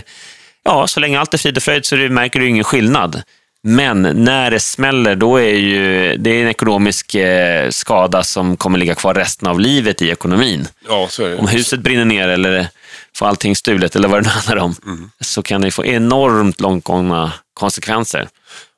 ja, 0.63 0.87
så 0.87 0.99
länge 0.99 1.19
allt 1.19 1.33
är 1.33 1.37
frid 1.37 1.57
och 1.57 1.63
fröjd 1.63 1.85
så 1.85 1.95
märker 1.95 2.39
du 2.39 2.47
ingen 2.47 2.63
skillnad. 2.63 3.21
Men 3.63 4.01
när 4.01 4.51
det 4.51 4.59
smäller, 4.59 5.15
då 5.15 5.37
är 5.37 5.55
ju, 5.55 6.15
det 6.17 6.29
är 6.29 6.41
en 6.41 6.49
ekonomisk 6.49 7.15
eh, 7.15 7.69
skada 7.69 8.23
som 8.23 8.57
kommer 8.57 8.79
ligga 8.79 8.95
kvar 8.95 9.13
resten 9.13 9.47
av 9.47 9.59
livet 9.59 10.01
i 10.01 10.09
ekonomin. 10.09 10.67
Ja, 10.87 11.07
det. 11.17 11.35
Om 11.35 11.47
huset 11.47 11.79
brinner 11.79 12.05
ner 12.05 12.27
eller 12.27 12.67
får 13.15 13.25
allting 13.25 13.55
stulet 13.55 13.95
eller 13.95 14.07
vad 14.07 14.23
det 14.23 14.27
nu 14.27 14.29
handlar 14.29 14.57
om, 14.57 14.75
mm. 14.85 15.11
så 15.21 15.41
kan 15.41 15.61
det 15.61 15.71
få 15.71 15.85
enormt 15.85 16.59
långtgångna 16.59 17.33
konsekvenser. 17.53 18.27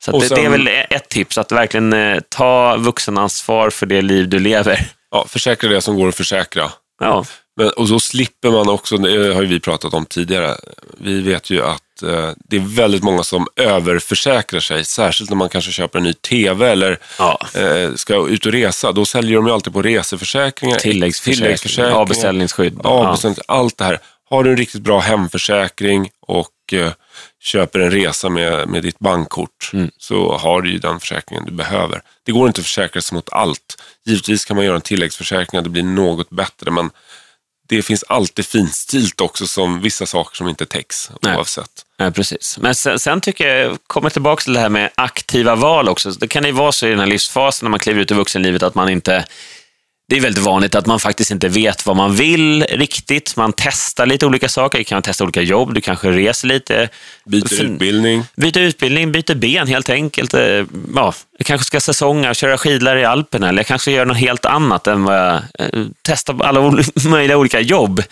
Så 0.04 0.20
sen, 0.20 0.38
det, 0.38 0.44
är 0.44 0.50
väl 0.50 0.68
ett 0.90 1.08
tips, 1.08 1.38
att 1.38 1.52
verkligen 1.52 1.92
eh, 1.92 2.20
ta 2.28 2.76
vuxenansvar 2.76 3.70
för 3.70 3.86
det 3.86 4.02
liv 4.02 4.28
du 4.28 4.38
lever. 4.38 4.88
Ja, 5.10 5.26
försäkra 5.28 5.70
det 5.70 5.80
som 5.80 5.96
går 5.96 6.08
att 6.08 6.16
försäkra. 6.16 6.70
Ja. 7.00 7.24
Men, 7.56 7.70
och 7.70 7.88
så 7.88 8.00
slipper 8.00 8.50
man 8.50 8.68
också, 8.68 8.96
det 8.96 9.34
har 9.34 9.42
vi 9.42 9.60
pratat 9.60 9.94
om 9.94 10.06
tidigare, 10.06 10.56
vi 10.98 11.20
vet 11.20 11.50
ju 11.50 11.62
att 11.62 12.02
eh, 12.02 12.30
det 12.48 12.56
är 12.56 12.76
väldigt 12.76 13.02
många 13.02 13.22
som 13.22 13.46
överförsäkrar 13.56 14.60
sig, 14.60 14.84
särskilt 14.84 15.30
när 15.30 15.36
man 15.36 15.48
kanske 15.48 15.72
köper 15.72 15.98
en 15.98 16.04
ny 16.04 16.12
TV 16.12 16.70
eller 16.70 16.98
ja. 17.18 17.40
eh, 17.54 17.94
ska 17.94 18.28
ut 18.28 18.46
och 18.46 18.52
resa. 18.52 18.92
Då 18.92 19.04
säljer 19.04 19.36
de 19.36 19.46
ju 19.46 19.52
alltid 19.52 19.72
på 19.72 19.82
reseförsäkringar, 19.82 20.76
tilläggsförsäkringar, 20.76 21.90
avbeställningsskydd. 21.90 22.80
Avbeställnings, 22.84 23.40
ja. 23.48 23.54
Allt 23.54 23.78
det 23.78 23.84
här. 23.84 23.98
Har 24.30 24.44
du 24.44 24.50
en 24.50 24.56
riktigt 24.56 24.82
bra 24.82 24.98
hemförsäkring 24.98 26.10
och 26.26 26.48
eh, 26.72 26.92
köper 27.40 27.80
en 27.80 27.90
resa 27.90 28.28
med, 28.28 28.68
med 28.68 28.82
ditt 28.82 28.98
bankkort 28.98 29.70
mm. 29.72 29.90
så 29.98 30.36
har 30.36 30.62
du 30.62 30.70
ju 30.70 30.78
den 30.78 31.00
försäkringen 31.00 31.44
du 31.44 31.52
behöver. 31.52 32.02
Det 32.22 32.32
går 32.32 32.46
inte 32.46 32.60
att 32.60 32.66
försäkra 32.66 33.02
sig 33.02 33.14
mot 33.14 33.32
allt. 33.32 33.82
Givetvis 34.04 34.44
kan 34.44 34.56
man 34.56 34.64
göra 34.64 34.76
en 34.76 34.82
tilläggsförsäkring 34.82 35.58
att 35.58 35.64
det 35.64 35.70
blir 35.70 35.82
något 35.82 36.30
bättre 36.30 36.70
men 36.70 36.90
det 37.68 37.82
finns 37.82 38.04
alltid 38.08 38.46
finstilt 38.46 39.20
också 39.20 39.46
som 39.46 39.80
vissa 39.80 40.06
saker 40.06 40.36
som 40.36 40.48
inte 40.48 40.66
täcks 40.66 41.10
Nej. 41.22 41.36
oavsett. 41.36 41.70
Nej, 41.98 42.12
precis. 42.12 42.58
Men 42.58 42.74
sen, 42.74 42.98
sen 42.98 43.20
tycker 43.20 43.48
jag, 43.48 43.78
kommer 43.86 44.10
tillbaka 44.10 44.42
till 44.42 44.52
det 44.52 44.60
här 44.60 44.68
med 44.68 44.90
aktiva 44.94 45.54
val 45.54 45.88
också. 45.88 46.10
Det 46.10 46.28
kan 46.28 46.44
ju 46.44 46.52
vara 46.52 46.72
så 46.72 46.86
i 46.86 46.90
den 46.90 46.98
här 46.98 47.06
livsfasen 47.06 47.66
när 47.66 47.70
man 47.70 47.80
kliver 47.80 48.00
ut 48.00 48.10
i 48.10 48.14
vuxenlivet 48.14 48.62
att 48.62 48.74
man 48.74 48.88
inte 48.88 49.24
det 50.12 50.18
är 50.18 50.20
väldigt 50.20 50.44
vanligt 50.44 50.74
att 50.74 50.86
man 50.86 51.00
faktiskt 51.00 51.30
inte 51.30 51.48
vet 51.48 51.86
vad 51.86 51.96
man 51.96 52.16
vill 52.16 52.62
riktigt. 52.62 53.36
Man 53.36 53.52
testar 53.56 54.06
lite 54.06 54.26
olika 54.26 54.48
saker. 54.48 54.78
Du 54.78 54.84
kan 54.84 55.02
testa 55.02 55.24
olika 55.24 55.42
jobb, 55.42 55.74
du 55.74 55.80
kanske 55.80 56.10
reser 56.10 56.48
lite. 56.48 56.88
Byter 57.24 57.62
utbildning. 57.62 58.24
Byter 58.36 58.58
utbildning, 58.58 59.12
byter 59.12 59.34
ben 59.34 59.66
helt 59.66 59.90
enkelt. 59.90 60.34
Eh, 60.34 60.64
ja, 60.94 61.14
jag 61.38 61.46
kanske 61.46 61.64
ska 61.64 61.80
säsonga, 61.80 62.34
köra 62.34 62.58
skidor 62.58 62.96
i 62.96 63.04
Alperna 63.04 63.48
eller 63.48 63.58
jag 63.58 63.66
kanske 63.66 63.90
gör 63.90 64.04
något 64.04 64.16
helt 64.16 64.44
annat 64.44 64.86
än 64.86 65.04
vad 65.04 65.16
jag 65.16 65.34
eh, 65.34 65.86
testar 66.02 66.42
alla 66.42 66.82
möjliga 67.08 67.36
olika 67.36 67.60
jobb. 67.60 68.02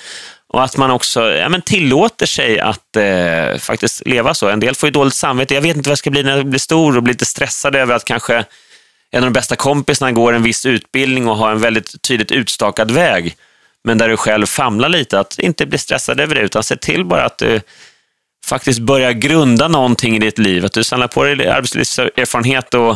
Och 0.49 0.65
att 0.65 0.77
man 0.77 0.91
också 0.91 1.33
ja, 1.33 1.49
men 1.49 1.63
tillåter 1.63 2.27
sig 2.27 2.61
att 2.61 2.97
eh, 2.97 3.59
faktiskt 3.59 4.07
leva 4.07 4.35
så. 4.35 4.49
En 4.49 4.61
del 4.61 4.75
får 4.75 4.87
ju 4.87 4.91
dåligt 4.91 5.15
samvete. 5.15 5.55
Jag 5.55 5.63
vet 5.63 5.77
inte 5.77 5.89
vad 5.89 5.93
jag 5.93 5.99
ska 5.99 6.11
bli 6.11 6.23
när 6.23 6.37
jag 6.37 6.47
blir 6.47 6.61
stor 6.61 6.97
och 6.97 7.03
blir 7.03 7.15
lite 7.15 7.27
stressad 7.27 7.77
över 7.77 7.95
att 7.95 8.05
kanske 8.05 8.45
en 9.11 9.25
av 9.25 9.31
de 9.31 9.33
bästa 9.33 9.57
kompisarna 9.57 10.13
går 10.13 10.33
en 10.33 10.43
viss 10.43 10.67
utbildning 10.67 11.29
och 11.29 11.37
har 11.37 11.51
en 11.51 11.61
väldigt 11.61 12.03
tydligt 12.03 12.33
utstakad 12.33 12.91
väg, 12.91 13.37
men 13.85 13.99
där 13.99 14.09
du 14.09 14.17
själv 14.17 14.47
famlar 14.47 14.89
lite, 14.89 15.21
att 15.21 15.39
inte 15.39 15.67
bli 15.67 15.79
stressad 15.79 16.21
över 16.21 16.35
det, 16.35 16.41
utan 16.41 16.63
se 16.63 16.77
till 16.77 17.05
bara 17.05 17.25
att 17.25 17.39
du 17.39 17.61
faktiskt 18.47 18.81
börjar 18.81 19.13
grunda 19.13 19.69
någonting 19.69 20.17
i 20.17 20.19
ditt 20.19 20.39
liv, 20.39 20.65
att 20.65 20.73
du 20.73 20.85
samlar 20.85 21.09
på 21.09 21.25
dig 21.25 21.49
arbetslivserfarenhet 21.49 22.75
och 22.75 22.91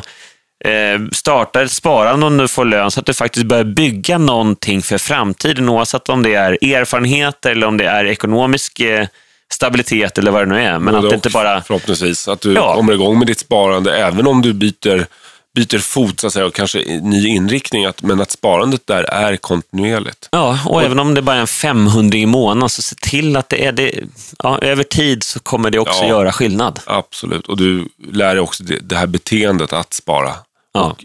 eh, 0.69 1.01
startar 1.13 1.65
ett 1.65 1.73
sparande 1.73 2.27
om 2.27 2.37
du 2.37 2.49
får 2.49 2.65
lön, 2.65 2.91
så 2.91 3.01
att 3.01 3.07
du 3.07 3.15
faktiskt 3.15 3.47
börjar 3.47 3.65
bygga 3.65 4.19
någonting 4.19 4.83
för 4.83 4.99
framtiden, 4.99 5.69
oavsett 5.69 6.09
om 6.09 6.23
det 6.23 6.35
är 6.35 6.75
erfarenheter 6.75 7.51
eller 7.51 7.67
om 7.67 7.77
det 7.77 7.87
är 7.87 8.05
ekonomisk 8.05 8.81
eh, 8.81 9.07
stabilitet 9.53 10.19
eller 10.19 10.31
vad 10.31 10.43
det 10.43 10.55
nu 10.55 10.63
är. 10.63 10.79
Men 10.79 10.95
att 10.95 11.09
det 11.09 11.15
inte 11.15 11.31
bara... 11.31 11.63
Förhoppningsvis, 11.63 12.29
att 12.29 12.41
du 12.41 12.53
ja. 12.53 12.75
kommer 12.75 12.93
igång 12.93 13.19
med 13.19 13.27
ditt 13.27 13.39
sparande, 13.39 13.97
även 13.97 14.27
om 14.27 14.43
du 14.43 14.53
byter 14.53 15.07
byter 15.55 15.79
fot 15.79 16.21
så 16.21 16.27
att 16.27 16.33
säga, 16.33 16.47
och 16.47 16.55
kanske 16.55 16.79
ny 17.03 17.29
inriktning, 17.29 17.85
att, 17.85 18.03
men 18.03 18.21
att 18.21 18.31
sparandet 18.31 18.87
där 18.87 19.05
är 19.05 19.37
kontinuerligt. 19.37 20.29
Ja, 20.33 20.59
och, 20.67 20.75
och 20.75 20.83
även 20.83 20.99
om 20.99 21.15
det 21.15 21.23
bara 21.23 21.37
är 21.37 21.41
en 21.41 21.47
500 21.47 22.19
i 22.19 22.27
månaden, 22.27 22.69
så 22.69 22.83
se 22.83 22.95
till 22.95 23.37
att 23.37 23.49
det 23.49 23.67
är 23.67 23.73
det. 23.73 24.05
Ja, 24.39 24.59
över 24.59 24.85
tid 24.85 25.23
så 25.23 25.41
kommer 25.41 25.71
det 25.71 25.79
också 25.79 26.03
ja, 26.03 26.09
göra 26.09 26.33
skillnad. 26.33 26.81
Absolut, 26.87 27.47
och 27.47 27.57
du 27.57 27.89
lär 28.13 28.35
dig 28.35 28.41
också 28.41 28.65
det, 28.65 28.79
det 28.79 28.97
här 28.97 29.07
beteendet 29.07 29.73
att 29.73 29.95
spara. 29.95 30.35
Ja. 30.73 30.85
Och 30.85 31.05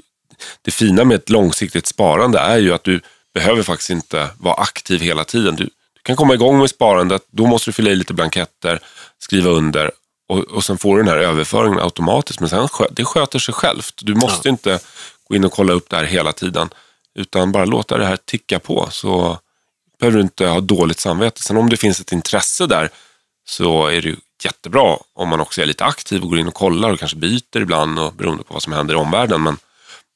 det 0.62 0.72
fina 0.72 1.04
med 1.04 1.16
ett 1.16 1.30
långsiktigt 1.30 1.88
sparande 1.88 2.40
är 2.40 2.58
ju 2.58 2.74
att 2.74 2.84
du 2.84 3.02
behöver 3.34 3.64
faktiskt 3.64 3.90
inte 3.90 4.28
vara 4.38 4.56
aktiv 4.56 5.02
hela 5.02 5.24
tiden. 5.24 5.56
Du, 5.56 5.64
du 5.64 6.02
kan 6.04 6.16
komma 6.16 6.34
igång 6.34 6.60
med 6.60 6.70
sparandet, 6.70 7.22
då 7.32 7.46
måste 7.46 7.70
du 7.70 7.74
fylla 7.74 7.90
i 7.90 7.96
lite 7.96 8.14
blanketter, 8.14 8.80
skriva 9.20 9.50
under 9.50 9.92
och, 10.30 10.40
och 10.40 10.64
sen 10.64 10.78
får 10.78 10.98
du 10.98 11.04
den 11.04 11.14
här 11.14 11.18
överföringen 11.18 11.80
automatiskt. 11.80 12.40
Men 12.40 12.50
sen 12.50 12.68
det 12.92 13.06
sköter 13.06 13.40
sig 13.40 13.54
självt. 13.54 13.94
Du 14.02 14.16
måste 14.16 14.48
ja. 14.48 14.52
inte 14.52 14.80
gå 15.30 15.36
in 15.36 15.46
och 15.46 15.52
kolla 15.52 15.74
upp 15.74 15.90
det 15.90 15.98
här 15.98 16.04
hela 16.04 16.34
tiden. 16.34 16.70
Utan 17.16 17.52
bara 17.52 17.66
låta 17.66 17.98
det 17.98 18.06
här 18.06 18.18
ticka 18.26 18.60
på 18.60 18.88
så 18.92 19.40
behöver 20.00 20.18
du 20.18 20.24
inte 20.24 20.48
ha 20.48 20.60
dåligt 20.60 21.00
samvete. 21.00 21.44
Sen 21.44 21.58
om 21.58 21.70
det 21.70 21.78
finns 21.78 22.00
ett 22.00 22.12
intresse 22.12 22.66
där 22.66 22.90
så 23.46 23.88
är 23.88 24.02
det 24.02 24.08
ju 24.08 24.16
jättebra 24.44 24.98
om 25.14 25.30
man 25.30 25.40
också 25.40 25.62
är 25.62 25.66
lite 25.66 25.86
aktiv 25.86 26.24
och 26.24 26.30
går 26.30 26.40
in 26.40 26.48
och 26.48 26.54
kollar 26.54 26.94
och 26.94 27.00
kanske 27.00 27.18
byter 27.18 27.62
ibland 27.62 28.00
och 28.00 28.14
beroende 28.14 28.44
på 28.44 28.54
vad 28.54 28.64
som 28.64 28.74
händer 28.74 28.94
i 28.94 28.98
omvärlden. 28.98 29.44
Men 29.44 29.58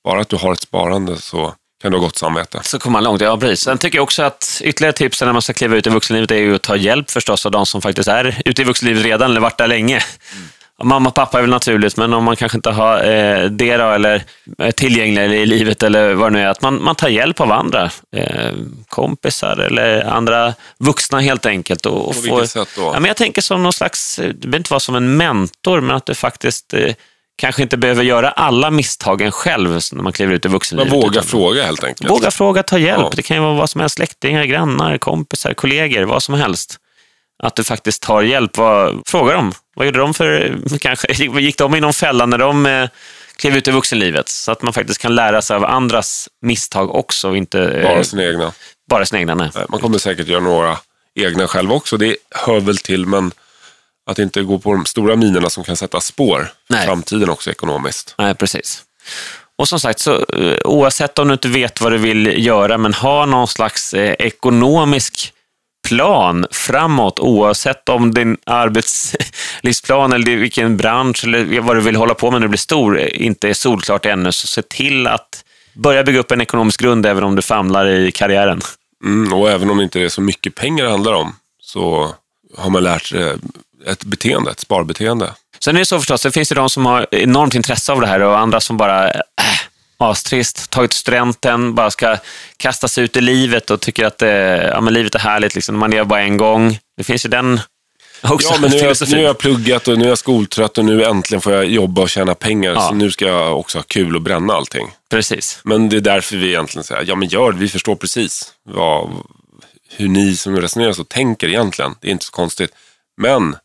bara 0.03 0.21
att 0.21 0.29
du 0.29 0.35
har 0.35 0.53
ett 0.53 0.61
sparande 0.61 1.17
så 1.17 1.53
kan 1.83 1.91
du 1.91 1.97
ha 1.97 2.05
gott 2.05 2.17
samvete. 2.17 2.59
Så 2.63 2.79
kommer 2.79 2.91
man 2.91 3.03
långt, 3.03 3.21
ja 3.21 3.37
precis. 3.37 3.63
Sen 3.63 3.77
tycker 3.77 3.97
jag 3.97 4.03
också 4.03 4.23
att 4.23 4.61
ytterligare 4.63 4.93
tips 4.93 5.21
när 5.21 5.33
man 5.33 5.41
ska 5.41 5.53
kliva 5.53 5.75
ut 5.75 5.87
i 5.87 5.89
vuxenlivet 5.89 6.31
är 6.31 6.35
ju 6.35 6.55
att 6.55 6.61
ta 6.61 6.75
hjälp 6.75 7.11
förstås 7.11 7.45
av 7.45 7.51
de 7.51 7.65
som 7.65 7.81
faktiskt 7.81 8.07
är 8.07 8.41
ute 8.45 8.61
i 8.61 8.65
vuxenlivet 8.65 9.03
redan 9.03 9.31
eller 9.31 9.41
varit 9.41 9.57
där 9.57 9.67
länge. 9.67 9.95
Mm. 10.33 10.47
Mamma 10.83 11.09
och 11.09 11.15
pappa 11.15 11.37
är 11.37 11.41
väl 11.41 11.49
naturligt, 11.49 11.97
men 11.97 12.13
om 12.13 12.23
man 12.23 12.35
kanske 12.35 12.57
inte 12.57 12.69
har 12.69 12.97
eh, 12.97 13.49
det 13.49 13.77
då, 13.77 13.91
eller 13.91 14.23
är 14.57 14.71
tillgängliga 14.71 15.25
i 15.25 15.45
livet 15.45 15.83
eller 15.83 16.13
vad 16.13 16.31
det 16.31 16.37
nu 16.37 16.43
är, 16.43 16.47
att 16.47 16.61
man, 16.61 16.83
man 16.83 16.95
tar 16.95 17.07
hjälp 17.07 17.41
av 17.41 17.51
andra. 17.51 17.91
Eh, 18.15 18.51
kompisar 18.89 19.57
eller 19.57 20.03
andra 20.03 20.53
vuxna 20.77 21.19
helt 21.19 21.45
enkelt. 21.45 21.85
Och, 21.85 22.07
och 22.07 22.15
På 22.15 22.21
vilket 22.21 22.49
sätt 22.49 22.69
då? 22.75 22.81
Ja, 22.81 22.99
men 22.99 23.05
jag 23.05 23.17
tänker 23.17 23.41
som 23.41 23.63
någon 23.63 23.73
slags, 23.73 24.15
det 24.15 24.33
behöver 24.33 24.57
inte 24.57 24.73
vara 24.73 24.79
som 24.79 24.95
en 24.95 25.17
mentor, 25.17 25.81
men 25.81 25.95
att 25.95 26.05
du 26.05 26.15
faktiskt 26.15 26.73
eh, 26.73 26.93
kanske 27.35 27.61
inte 27.61 27.77
behöver 27.77 28.03
göra 28.03 28.31
alla 28.31 28.71
misstagen 28.71 29.31
själv 29.31 29.79
när 29.91 30.03
man 30.03 30.13
kliver 30.13 30.33
ut 30.33 30.45
i 30.45 30.47
vuxenlivet. 30.47 30.91
Men 30.91 31.01
våga 31.01 31.21
fråga 31.21 31.63
helt 31.63 31.83
enkelt. 31.83 32.11
Våga 32.11 32.31
fråga, 32.31 32.63
ta 32.63 32.77
hjälp. 32.77 33.01
Ja. 33.01 33.11
Det 33.15 33.21
kan 33.21 33.37
ju 33.37 33.43
vara 33.43 33.53
vad 33.53 33.69
som 33.69 33.81
helst, 33.81 33.95
släktingar, 33.95 34.45
grannar, 34.45 34.97
kompisar, 34.97 35.53
kollegor, 35.53 36.03
vad 36.03 36.23
som 36.23 36.35
helst. 36.35 36.77
Att 37.43 37.55
du 37.55 37.63
faktiskt 37.63 38.01
tar 38.01 38.21
hjälp. 38.21 38.57
Vad, 38.57 39.01
fråga 39.05 39.33
dem. 39.33 39.51
Vad 39.75 39.85
gjorde 39.85 39.99
de 39.99 40.13
för, 40.13 40.57
kanske, 40.79 41.13
gick 41.39 41.57
de 41.57 41.75
i 41.75 41.79
någon 41.79 41.93
fälla 41.93 42.25
när 42.25 42.37
de 42.37 42.65
eh, 42.65 42.89
klev 43.35 43.57
ut 43.57 43.67
i 43.67 43.71
vuxenlivet? 43.71 44.29
Så 44.29 44.51
att 44.51 44.61
man 44.61 44.73
faktiskt 44.73 45.01
kan 45.01 45.15
lära 45.15 45.41
sig 45.41 45.55
av 45.55 45.65
andras 45.65 46.29
misstag 46.41 46.95
också. 46.95 47.29
Och 47.29 47.37
inte, 47.37 47.61
eh, 47.61 47.83
bara 47.83 48.03
sina 48.03 48.23
egna. 48.23 48.51
Bara 48.89 49.05
sina 49.05 49.19
egna, 49.19 49.35
nej. 49.35 49.49
Man 49.69 49.79
kommer 49.79 49.97
säkert 49.97 50.27
göra 50.27 50.41
några 50.41 50.77
egna 51.15 51.47
själv 51.47 51.71
också. 51.71 51.97
Det 51.97 52.15
hör 52.31 52.59
väl 52.59 52.77
till, 52.77 53.05
men 53.05 53.31
att 54.05 54.19
inte 54.19 54.41
gå 54.41 54.59
på 54.59 54.73
de 54.73 54.85
stora 54.85 55.15
minerna 55.15 55.49
som 55.49 55.63
kan 55.63 55.75
sätta 55.75 56.01
spår 56.01 56.51
för 56.67 56.73
Nej. 56.73 56.87
framtiden 56.87 57.29
också 57.29 57.51
ekonomiskt. 57.51 58.15
Nej, 58.17 58.35
precis. 58.35 58.83
Och 59.55 59.67
som 59.67 59.79
sagt, 59.79 59.99
så, 59.99 60.25
eh, 60.25 60.57
oavsett 60.65 61.19
om 61.19 61.27
du 61.27 61.33
inte 61.33 61.47
vet 61.47 61.81
vad 61.81 61.91
du 61.91 61.97
vill 61.97 62.45
göra, 62.45 62.77
men 62.77 62.93
ha 62.93 63.25
någon 63.25 63.47
slags 63.47 63.93
eh, 63.93 64.15
ekonomisk 64.19 65.33
plan 65.87 66.45
framåt, 66.51 67.19
oavsett 67.19 67.89
om 67.89 68.13
din 68.13 68.37
arbetslivsplan 68.45 70.13
eller 70.13 70.35
vilken 70.35 70.77
bransch 70.77 71.23
eller 71.23 71.59
vad 71.59 71.75
du 71.75 71.81
vill 71.81 71.95
hålla 71.95 72.13
på 72.13 72.31
med 72.31 72.41
när 72.41 72.47
du 72.47 72.49
blir 72.49 72.57
stor 72.57 72.99
inte 72.99 73.49
är 73.49 73.53
solklart 73.53 74.05
ännu, 74.05 74.31
så 74.31 74.47
se 74.47 74.61
till 74.61 75.07
att 75.07 75.43
börja 75.73 76.03
bygga 76.03 76.19
upp 76.19 76.31
en 76.31 76.41
ekonomisk 76.41 76.79
grund 76.79 77.05
även 77.05 77.23
om 77.23 77.35
du 77.35 77.41
famlar 77.41 77.85
i 77.85 78.11
karriären. 78.11 78.61
Mm, 79.03 79.33
och 79.33 79.51
även 79.51 79.69
om 79.69 79.77
det 79.77 79.83
inte 79.83 80.01
är 80.01 80.09
så 80.09 80.21
mycket 80.21 80.55
pengar 80.55 80.83
det 80.83 80.91
handlar 80.91 81.13
om, 81.13 81.35
så 81.61 82.15
har 82.57 82.69
man 82.69 82.83
lärt 82.83 83.05
sig 83.05 83.33
ett 83.87 84.03
beteende, 84.03 84.51
ett 84.51 84.59
sparbeteende. 84.59 85.33
Sen 85.59 85.75
är 85.75 85.79
det 85.79 85.85
så 85.85 85.99
förstås, 85.99 86.21
det 86.21 86.31
finns 86.31 86.51
ju 86.51 86.55
de 86.55 86.69
som 86.69 86.85
har 86.85 87.07
enormt 87.11 87.55
intresse 87.55 87.91
av 87.91 88.01
det 88.01 88.07
här 88.07 88.19
och 88.19 88.39
andra 88.39 88.59
som 88.59 88.77
bara 88.77 89.11
äh, 89.11 89.21
astrist, 89.97 90.69
tagit 90.69 90.93
studenten, 90.93 91.75
bara 91.75 91.91
ska 91.91 92.17
kasta 92.57 92.87
sig 92.87 93.03
ut 93.03 93.17
i 93.17 93.21
livet 93.21 93.69
och 93.71 93.81
tycker 93.81 94.05
att 94.05 94.17
det, 94.17 94.63
ja, 94.73 94.81
men 94.81 94.93
livet 94.93 95.15
är 95.15 95.19
härligt, 95.19 95.55
liksom. 95.55 95.77
man 95.77 95.91
lever 95.91 96.05
bara 96.05 96.21
en 96.21 96.37
gång. 96.37 96.79
Det 96.97 97.03
finns 97.03 97.25
ju 97.25 97.29
den 97.29 97.59
också. 98.21 98.53
Ja, 98.53 98.57
men 98.61 98.71
nu, 98.71 98.77
jag, 98.77 98.97
nu 99.07 99.15
har 99.15 99.23
jag 99.23 99.37
pluggat 99.37 99.87
och 99.87 99.97
nu 99.97 100.05
är 100.05 100.09
jag 100.09 100.17
skoltrött 100.17 100.77
och 100.77 100.85
nu 100.85 101.03
äntligen 101.03 101.41
får 101.41 101.53
jag 101.53 101.65
jobba 101.65 102.01
och 102.01 102.09
tjäna 102.09 102.35
pengar. 102.35 102.71
Ja. 102.71 102.81
Så 102.81 102.93
nu 102.93 103.11
ska 103.11 103.25
jag 103.25 103.59
också 103.59 103.77
ha 103.77 103.83
kul 103.83 104.15
och 104.15 104.21
bränna 104.21 104.53
allting. 104.53 104.91
Precis. 105.09 105.59
Men 105.63 105.89
det 105.89 105.97
är 105.97 106.01
därför 106.01 106.37
vi 106.37 106.47
egentligen 106.47 106.83
säger, 106.83 107.03
ja 107.07 107.15
men 107.15 107.27
gör 107.27 107.51
det, 107.51 107.57
vi 107.57 107.69
förstår 107.69 107.95
precis 107.95 108.53
vad, 108.63 109.09
hur 109.89 110.07
ni 110.07 110.35
som 110.35 110.61
resonerar 110.61 110.93
så 110.93 111.03
tänker 111.03 111.47
egentligen. 111.47 111.95
Det 112.01 112.07
är 112.07 112.11
inte 112.11 112.25
så 112.25 112.31
konstigt. 112.31 112.71
Men 113.17 113.55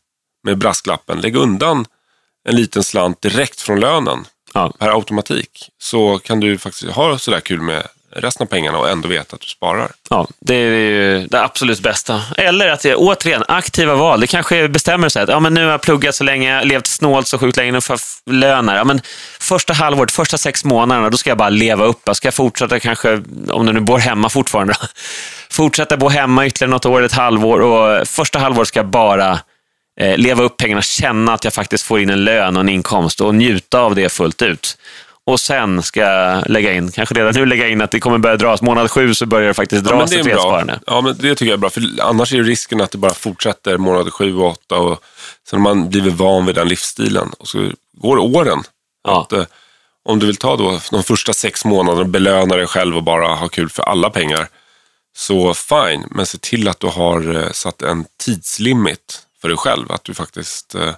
med 0.43 0.57
brasklappen, 0.57 1.21
lägg 1.21 1.35
undan 1.35 1.85
en 2.49 2.55
liten 2.55 2.83
slant 2.83 3.21
direkt 3.21 3.61
från 3.61 3.79
lönen 3.79 4.25
ja. 4.53 4.73
per 4.79 4.89
automatik. 4.89 5.69
Så 5.77 6.19
kan 6.19 6.39
du 6.39 6.57
faktiskt 6.57 6.91
ha 6.91 7.17
sådär 7.17 7.39
kul 7.39 7.61
med 7.61 7.87
resten 8.11 8.43
av 8.43 8.47
pengarna 8.47 8.77
och 8.77 8.89
ändå 8.89 9.07
veta 9.07 9.35
att 9.35 9.41
du 9.41 9.47
sparar. 9.47 9.91
Ja, 10.09 10.27
det 10.39 10.55
är 10.55 10.75
ju 10.75 11.27
det 11.27 11.43
absolut 11.43 11.79
bästa. 11.79 12.21
Eller 12.37 12.69
att 12.69 12.81
det 12.81 12.95
återigen 12.95 13.43
aktiva 13.47 13.95
val. 13.95 14.19
Det 14.19 14.27
kanske 14.27 14.67
bestämmer 14.69 15.09
sig 15.09 15.23
att 15.23 15.29
ja, 15.29 15.39
men 15.39 15.53
nu 15.53 15.63
har 15.63 15.71
jag 15.71 15.81
pluggat 15.81 16.15
så 16.15 16.23
länge, 16.23 16.63
levt 16.63 16.87
snålt 16.87 17.27
så 17.27 17.37
sjukt 17.37 17.57
länge, 17.57 17.71
nu 17.71 17.81
får 17.81 17.97
jag 18.25 18.33
lön 18.33 18.67
Ja, 18.67 18.83
men 18.83 19.01
första 19.39 19.73
halvåret, 19.73 20.11
första 20.11 20.37
sex 20.37 20.65
månaderna, 20.65 21.09
då 21.09 21.17
ska 21.17 21.29
jag 21.29 21.37
bara 21.37 21.49
leva 21.49 21.85
upp. 21.85 22.01
Jag 22.05 22.15
ska 22.15 22.31
fortsätta 22.31 22.79
kanske, 22.79 23.21
om 23.49 23.65
du 23.65 23.73
nu 23.73 23.79
bor 23.79 23.97
hemma 23.97 24.29
fortfarande, 24.29 24.73
fortsätta 25.49 25.97
bo 25.97 26.09
hemma 26.09 26.45
ytterligare 26.45 26.71
något 26.71 26.85
år, 26.85 27.01
ett 27.01 27.13
halvår 27.13 27.59
och 27.59 28.07
första 28.07 28.39
halvåret 28.39 28.67
ska 28.67 28.79
jag 28.79 28.87
bara 28.87 29.39
eh, 29.99 30.17
leva 30.17 30.43
upp 30.43 30.57
pengarna, 30.57 30.81
känna 30.81 31.33
att 31.33 31.43
jag 31.43 31.53
faktiskt 31.53 31.83
får 31.83 31.99
in 31.99 32.09
en 32.09 32.23
lön 32.23 32.55
och 32.55 32.61
en 32.61 32.69
inkomst 32.69 33.21
och 33.21 33.35
njuta 33.35 33.79
av 33.79 33.95
det 33.95 34.09
fullt 34.09 34.41
ut. 34.41 34.77
Och 35.29 35.39
sen 35.39 35.83
ska 35.83 35.99
jag 35.99 36.49
lägga 36.49 36.73
in, 36.73 36.91
kanske 36.91 37.15
redan 37.15 37.33
nu 37.33 37.45
lägga 37.45 37.67
in 37.67 37.81
att 37.81 37.91
det 37.91 37.99
kommer 37.99 38.17
börja 38.17 38.37
dras. 38.37 38.61
Månad 38.61 38.91
sju 38.91 39.13
så 39.13 39.25
börjar 39.25 39.47
det 39.47 39.53
faktiskt 39.53 39.83
dras 39.83 40.11
ja, 40.11 40.19
ett 40.19 40.39
sparande. 40.39 40.79
Ja, 40.87 41.01
men 41.01 41.17
det 41.17 41.35
tycker 41.35 41.45
jag 41.45 41.53
är 41.53 41.57
bra. 41.57 41.69
För 41.69 41.83
annars 42.01 42.33
är 42.33 42.37
det 42.37 42.43
risken 42.43 42.81
att 42.81 42.91
det 42.91 42.97
bara 42.97 43.13
fortsätter 43.13 43.77
månad 43.77 44.13
sju 44.13 44.35
och 44.35 44.47
åtta. 44.47 44.77
Och 44.77 45.03
sen 45.49 45.61
man 45.61 45.89
blivit 45.89 46.13
van 46.13 46.45
vid 46.45 46.55
den 46.55 46.67
livsstilen. 46.67 47.29
Och 47.39 47.47
så 47.47 47.71
går 47.93 48.17
åren. 48.17 48.63
Ja. 49.03 49.21
Att, 49.21 49.33
eh, 49.33 49.45
om 50.05 50.19
du 50.19 50.25
vill 50.25 50.35
ta 50.35 50.55
då 50.55 50.79
de 50.91 51.03
första 51.03 51.33
sex 51.33 51.65
månaderna 51.65 52.01
och 52.01 52.09
belöna 52.09 52.55
dig 52.55 52.67
själv 52.67 52.97
och 52.97 53.03
bara 53.03 53.27
ha 53.27 53.47
kul 53.47 53.69
för 53.69 53.83
alla 53.83 54.09
pengar. 54.09 54.47
Så 55.15 55.53
fine, 55.53 56.03
men 56.11 56.25
se 56.25 56.37
till 56.37 56.67
att 56.67 56.79
du 56.79 56.87
har 56.87 57.35
eh, 57.35 57.51
satt 57.51 57.81
en 57.81 58.05
tidslimit 58.23 59.21
för 59.41 59.47
dig 59.47 59.57
själv. 59.57 59.91
Att 59.91 60.03
du 60.03 60.13
faktiskt 60.13 60.75
eh, 60.75 60.93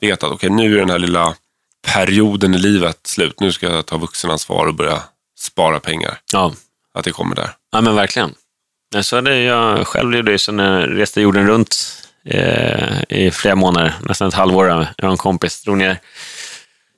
vet 0.00 0.22
att 0.22 0.30
okej, 0.30 0.50
okay, 0.50 0.50
nu 0.50 0.74
är 0.74 0.78
den 0.78 0.90
här 0.90 0.98
lilla 0.98 1.34
perioden 1.86 2.54
i 2.54 2.58
livet 2.58 2.98
slut. 3.06 3.40
Nu 3.40 3.52
ska 3.52 3.70
jag 3.70 3.86
ta 3.86 3.96
vuxenansvar 3.96 4.66
och 4.66 4.74
börja 4.74 5.02
spara 5.38 5.80
pengar. 5.80 6.20
Ja. 6.32 6.52
Att 6.94 7.04
det 7.04 7.12
kommer 7.12 7.36
där. 7.36 7.50
Ja, 7.72 7.80
men 7.80 7.94
verkligen. 7.94 8.34
Så 9.02 9.16
hade 9.16 9.38
jag 9.38 9.86
själv 9.86 10.14
gjorde 10.14 10.38
så 10.38 10.52
när 10.52 10.80
jag 10.80 10.98
reste 10.98 11.20
jorden 11.20 11.46
runt 11.46 11.76
eh, 12.24 13.02
i 13.08 13.30
flera 13.30 13.54
månader, 13.54 13.94
nästan 14.02 14.28
ett 14.28 14.34
halvår. 14.34 14.68
Jag 14.68 14.86
och 15.02 15.10
en 15.10 15.16
kompis 15.16 15.62
drog 15.62 15.76
ner 15.78 16.00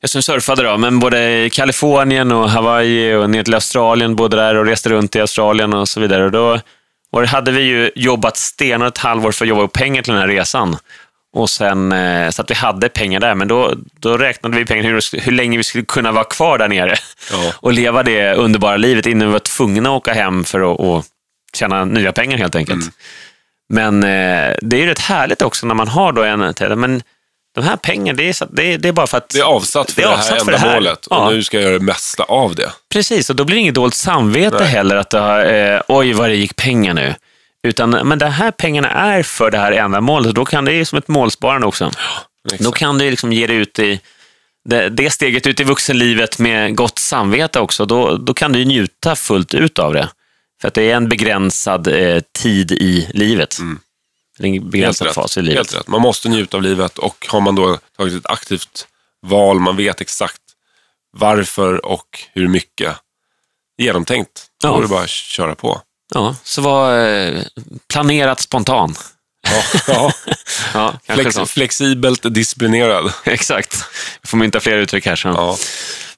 jag 0.04 0.10
som 0.10 0.22
surfade 0.22 0.62
då, 0.62 0.76
men 0.78 0.98
både 0.98 1.44
i 1.44 1.50
Kalifornien 1.50 2.32
och 2.32 2.50
Hawaii 2.50 3.14
och 3.14 3.30
ner 3.30 3.42
till 3.42 3.54
Australien, 3.54 4.16
både 4.16 4.36
där 4.36 4.54
och 4.54 4.66
reste 4.66 4.88
runt 4.88 5.16
i 5.16 5.20
Australien 5.20 5.74
och 5.74 5.88
så 5.88 6.00
vidare. 6.00 6.24
Och 6.24 6.30
då 6.30 6.60
och 7.14 7.26
hade 7.26 7.52
vi 7.52 7.60
ju 7.60 7.90
jobbat 7.94 8.36
stenhårt 8.36 8.88
ett 8.88 8.98
halvår 8.98 9.32
för 9.32 9.44
att 9.44 9.48
jobba 9.48 9.62
upp 9.62 9.72
pengar 9.72 10.02
till 10.02 10.12
den 10.12 10.20
här 10.20 10.28
resan. 10.28 10.76
Och 11.32 11.50
sen, 11.50 11.92
eh, 11.92 12.30
så 12.30 12.42
att 12.42 12.50
vi 12.50 12.54
hade 12.54 12.88
pengar 12.88 13.20
där, 13.20 13.34
men 13.34 13.48
då, 13.48 13.74
då 14.00 14.18
räknade 14.18 14.56
vi 14.56 14.64
pengar 14.64 14.82
hur, 14.82 15.20
hur 15.20 15.32
länge 15.32 15.56
vi 15.56 15.64
skulle 15.64 15.84
kunna 15.84 16.12
vara 16.12 16.24
kvar 16.24 16.58
där 16.58 16.68
nere 16.68 16.96
ja. 17.32 17.52
och 17.60 17.72
leva 17.72 18.02
det 18.02 18.34
underbara 18.34 18.76
livet 18.76 19.06
innan 19.06 19.28
vi 19.28 19.32
var 19.32 19.38
tvungna 19.38 19.88
att 19.88 19.96
åka 19.96 20.12
hem 20.12 20.44
för 20.44 20.72
att 20.72 20.78
och 20.78 21.04
tjäna 21.56 21.84
nya 21.84 22.12
pengar 22.12 22.38
helt 22.38 22.56
enkelt. 22.56 22.82
Mm. 22.82 22.92
Men 23.68 24.02
eh, 24.02 24.56
det 24.60 24.76
är 24.76 24.80
ju 24.80 24.86
rätt 24.86 24.98
härligt 24.98 25.42
också 25.42 25.66
när 25.66 25.74
man 25.74 25.88
har 25.88 26.12
då 26.12 26.22
en, 26.22 26.54
men 26.80 27.02
de 27.54 27.64
här 27.64 27.76
pengarna, 27.76 28.16
det 28.16 28.28
är, 28.28 28.46
det, 28.50 28.72
är, 28.72 28.78
det 28.78 28.88
är 28.88 28.92
bara 28.92 29.06
för 29.06 29.18
att... 29.18 29.28
Det 29.28 29.38
är 29.38 29.44
avsatt 29.44 29.90
för 29.90 30.02
det, 30.02 30.08
är 30.08 30.10
det 30.10 30.22
här 30.22 30.40
ändamålet 30.40 31.06
och 31.06 31.16
ja. 31.16 31.30
nu 31.30 31.42
ska 31.42 31.56
jag 31.56 31.64
göra 31.64 31.78
det 31.78 31.84
mesta 31.84 32.22
av 32.22 32.54
det. 32.54 32.72
Precis, 32.92 33.30
och 33.30 33.36
då 33.36 33.44
blir 33.44 33.56
det 33.56 33.60
inget 33.60 33.74
dåligt 33.74 33.94
samvete 33.94 34.56
Nej. 34.60 34.68
heller 34.68 34.96
att 34.96 35.10
det 35.10 35.74
eh, 35.74 35.80
oj 35.88 36.12
vad 36.12 36.28
det 36.28 36.36
gick 36.36 36.56
pengar 36.56 36.94
nu. 36.94 37.14
Utan, 37.62 37.90
men 37.90 38.18
de 38.18 38.26
här 38.26 38.50
pengarna 38.50 38.90
är 38.90 39.22
för 39.22 39.50
det 39.50 39.58
här 39.58 39.72
ändamålet 39.72 40.28
och 40.28 40.34
då 40.34 40.44
kan 40.44 40.64
det 40.64 40.72
är 40.72 40.84
som 40.84 40.98
ett 40.98 41.08
målsparande 41.08 41.66
också. 41.66 41.90
Ja, 42.50 42.56
då 42.58 42.72
kan 42.72 42.98
du 42.98 43.10
liksom 43.10 43.32
ge 43.32 43.46
dig 43.46 43.56
ut 43.56 43.78
i 43.78 44.00
det, 44.64 44.88
det 44.88 45.10
steget 45.10 45.46
ut 45.46 45.60
i 45.60 45.64
vuxenlivet 45.64 46.38
med 46.38 46.76
gott 46.76 46.98
samvete 46.98 47.60
också. 47.60 47.86
Då, 47.86 48.16
då 48.16 48.34
kan 48.34 48.52
du 48.52 48.64
njuta 48.64 49.16
fullt 49.16 49.54
ut 49.54 49.78
av 49.78 49.92
det. 49.92 50.08
För 50.60 50.68
att 50.68 50.74
det 50.74 50.90
är 50.90 50.96
en 50.96 51.08
begränsad 51.08 51.86
eh, 51.88 52.20
tid 52.42 52.72
i 52.72 53.08
livet. 53.14 53.58
Mm. 53.58 53.78
En 54.38 54.70
begränsad 54.70 55.14
fas 55.14 55.36
i 55.36 55.42
livet. 55.42 55.56
Helt 55.56 55.74
rätt. 55.74 55.88
Man 55.88 56.00
måste 56.00 56.28
njuta 56.28 56.56
av 56.56 56.62
livet 56.62 56.98
och 56.98 57.26
har 57.30 57.40
man 57.40 57.54
då 57.54 57.78
tagit 57.96 58.14
ett 58.14 58.30
aktivt 58.30 58.86
val, 59.22 59.60
man 59.60 59.76
vet 59.76 60.00
exakt 60.00 60.40
varför 61.12 61.86
och 61.86 62.24
hur 62.32 62.48
mycket 62.48 62.96
genomtänkt. 63.78 64.46
Då 64.62 64.68
ja. 64.68 64.78
är 64.78 64.82
det 64.82 64.88
bara 64.88 65.02
att 65.02 65.08
köra 65.08 65.54
på. 65.54 65.80
Ja, 66.14 66.36
så 66.42 66.62
var 66.62 66.98
eh, 66.98 67.42
planerat 67.88 68.40
spontan. 68.40 68.94
Ja, 69.44 69.62
ja. 69.86 70.12
ja 71.06 71.14
Flex, 71.14 71.36
flexibelt 71.46 72.34
disciplinerad. 72.34 73.12
Exakt. 73.24 73.84
Vi 74.22 74.28
får 74.28 74.36
mynta 74.36 74.60
fler 74.60 74.76
uttryck 74.76 75.06
här. 75.06 75.16
Så. 75.16 75.28
Ja. 75.28 75.56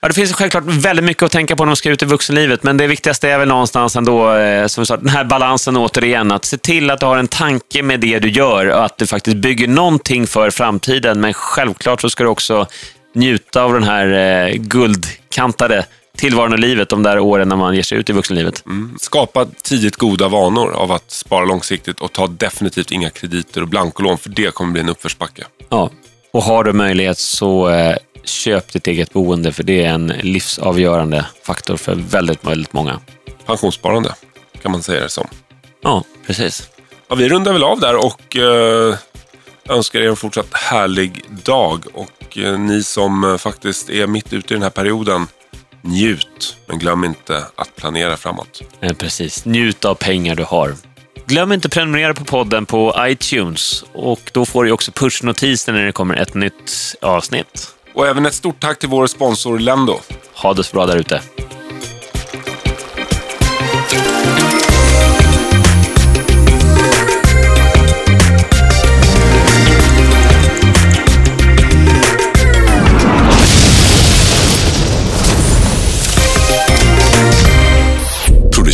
Ja, 0.01 0.09
det 0.09 0.15
finns 0.15 0.33
självklart 0.33 0.65
väldigt 0.67 1.05
mycket 1.05 1.23
att 1.23 1.33
tänka 1.33 1.57
på 1.57 1.65
när 1.65 1.67
man 1.67 1.77
ska 1.77 1.91
ut 1.91 2.03
i 2.03 2.07
vuxenlivet, 2.07 2.63
men 2.63 2.77
det 2.77 2.87
viktigaste 2.87 3.29
är 3.29 3.39
väl 3.39 3.49
någonstans 3.49 3.97
ändå, 3.97 4.35
eh, 4.35 4.67
som 4.67 4.83
vi 4.83 4.87
sa, 4.87 4.97
den 4.97 5.09
här 5.09 5.25
balansen 5.25 5.77
återigen. 5.77 6.33
Att 6.33 6.45
se 6.45 6.59
till 6.59 6.91
att 6.91 7.01
du 7.01 7.07
har 7.07 7.17
en 7.17 7.29
tanke 7.29 7.83
med 7.83 8.01
det 8.01 8.19
du 8.19 8.29
gör 8.29 8.67
och 8.67 8.85
att 8.85 8.99
du 8.99 9.07
faktiskt 9.07 9.37
bygger 9.37 9.69
någonting 9.69 10.27
för 10.27 10.51
framtiden. 10.51 11.21
Men 11.21 11.35
självklart 11.35 12.01
så 12.01 12.11
ska 12.11 12.25
du 12.25 12.29
också 12.31 12.67
njuta 13.15 13.63
av 13.63 13.73
den 13.73 13.85
här 13.85 14.07
eh, 14.47 14.55
guldkantade 14.55 15.87
tillvaron 16.17 16.53
och 16.53 16.59
livet 16.59 16.89
de 16.89 17.03
där 17.03 17.19
åren 17.19 17.49
när 17.49 17.57
man 17.57 17.75
ger 17.75 17.83
sig 17.83 17.99
ut 17.99 18.11
i 18.11 18.13
vuxenlivet. 18.13 18.67
Mm. 18.67 18.97
Skapa 19.01 19.47
tidigt 19.63 19.97
goda 19.97 20.29
vanor 20.29 20.73
av 20.73 20.93
att 20.93 21.11
spara 21.11 21.45
långsiktigt 21.45 22.01
och 22.01 22.13
ta 22.13 22.27
definitivt 22.27 22.91
inga 22.91 23.11
krediter 23.11 23.63
och 23.63 23.69
blankolån, 23.69 24.19
för 24.19 24.31
det 24.31 24.55
kommer 24.55 24.73
bli 24.73 24.81
en 24.81 24.89
uppförsbacke. 24.89 25.45
Ja, 25.69 25.91
och 26.33 26.43
har 26.43 26.65
du 26.65 26.73
möjlighet 26.73 27.19
så 27.19 27.69
eh, 27.69 27.97
köp 28.25 28.73
ditt 28.73 28.87
eget 28.87 29.13
boende, 29.13 29.53
för 29.53 29.63
det 29.63 29.85
är 29.85 29.89
en 29.89 30.07
livsavgörande 30.07 31.27
faktor 31.43 31.77
för 31.77 31.95
väldigt, 31.95 32.45
väldigt 32.45 32.73
många. 32.73 33.01
Pensionssparande, 33.47 34.15
kan 34.63 34.73
man 34.73 34.83
säga 34.83 35.03
det 35.03 35.09
som. 35.09 35.27
Ja, 35.83 36.05
precis. 36.27 36.69
Ja, 37.09 37.15
vi 37.15 37.29
rundar 37.29 37.53
väl 37.53 37.65
av 37.65 37.81
där 37.81 37.97
och 37.97 38.37
eh, 38.37 38.95
önskar 39.69 40.01
er 40.01 40.09
en 40.09 40.17
fortsatt 40.17 40.55
härlig 40.55 41.25
dag. 41.45 41.85
Och 41.95 42.39
eh, 42.39 42.59
ni 42.59 42.83
som 42.83 43.25
eh, 43.25 43.37
faktiskt 43.37 43.91
är 43.91 44.07
mitt 44.07 44.33
ute 44.33 44.55
i 44.55 44.57
den 44.57 44.63
här 44.63 44.71
perioden, 44.71 45.27
njut. 45.87 46.57
Men 46.67 46.79
glöm 46.79 47.05
inte 47.05 47.45
att 47.55 47.77
planera 47.77 48.17
framåt. 48.17 48.63
Eh, 48.81 48.93
precis. 48.93 49.45
Njut 49.45 49.85
av 49.85 49.95
pengar 49.95 50.35
du 50.35 50.45
har. 50.45 50.75
Glöm 51.27 51.53
inte 51.53 51.69
prenumerera 51.69 52.15
på 52.15 52.25
podden 52.25 52.67
på 52.67 52.95
iTunes 53.01 53.85
och 53.93 54.31
då 54.33 54.47
får 54.47 54.65
du 54.65 54.71
också 54.71 54.93
pushnotiser 54.93 55.73
när 55.73 55.85
det 55.85 55.93
kommer 55.93 56.15
ett 56.15 56.35
nytt 56.35 56.95
avsnitt. 57.03 57.69
Och 57.95 58.07
även 58.07 58.27
ett 58.27 58.35
stort 58.35 58.61
tack 58.61 58.79
till 58.79 58.89
vår 58.89 59.07
sponsor 59.07 59.59
Lendo. 59.59 60.01
Ha 60.35 60.55
det 60.55 60.65
så 60.65 60.73
bra 60.73 60.87
där 60.87 60.97
ute. 60.97 61.23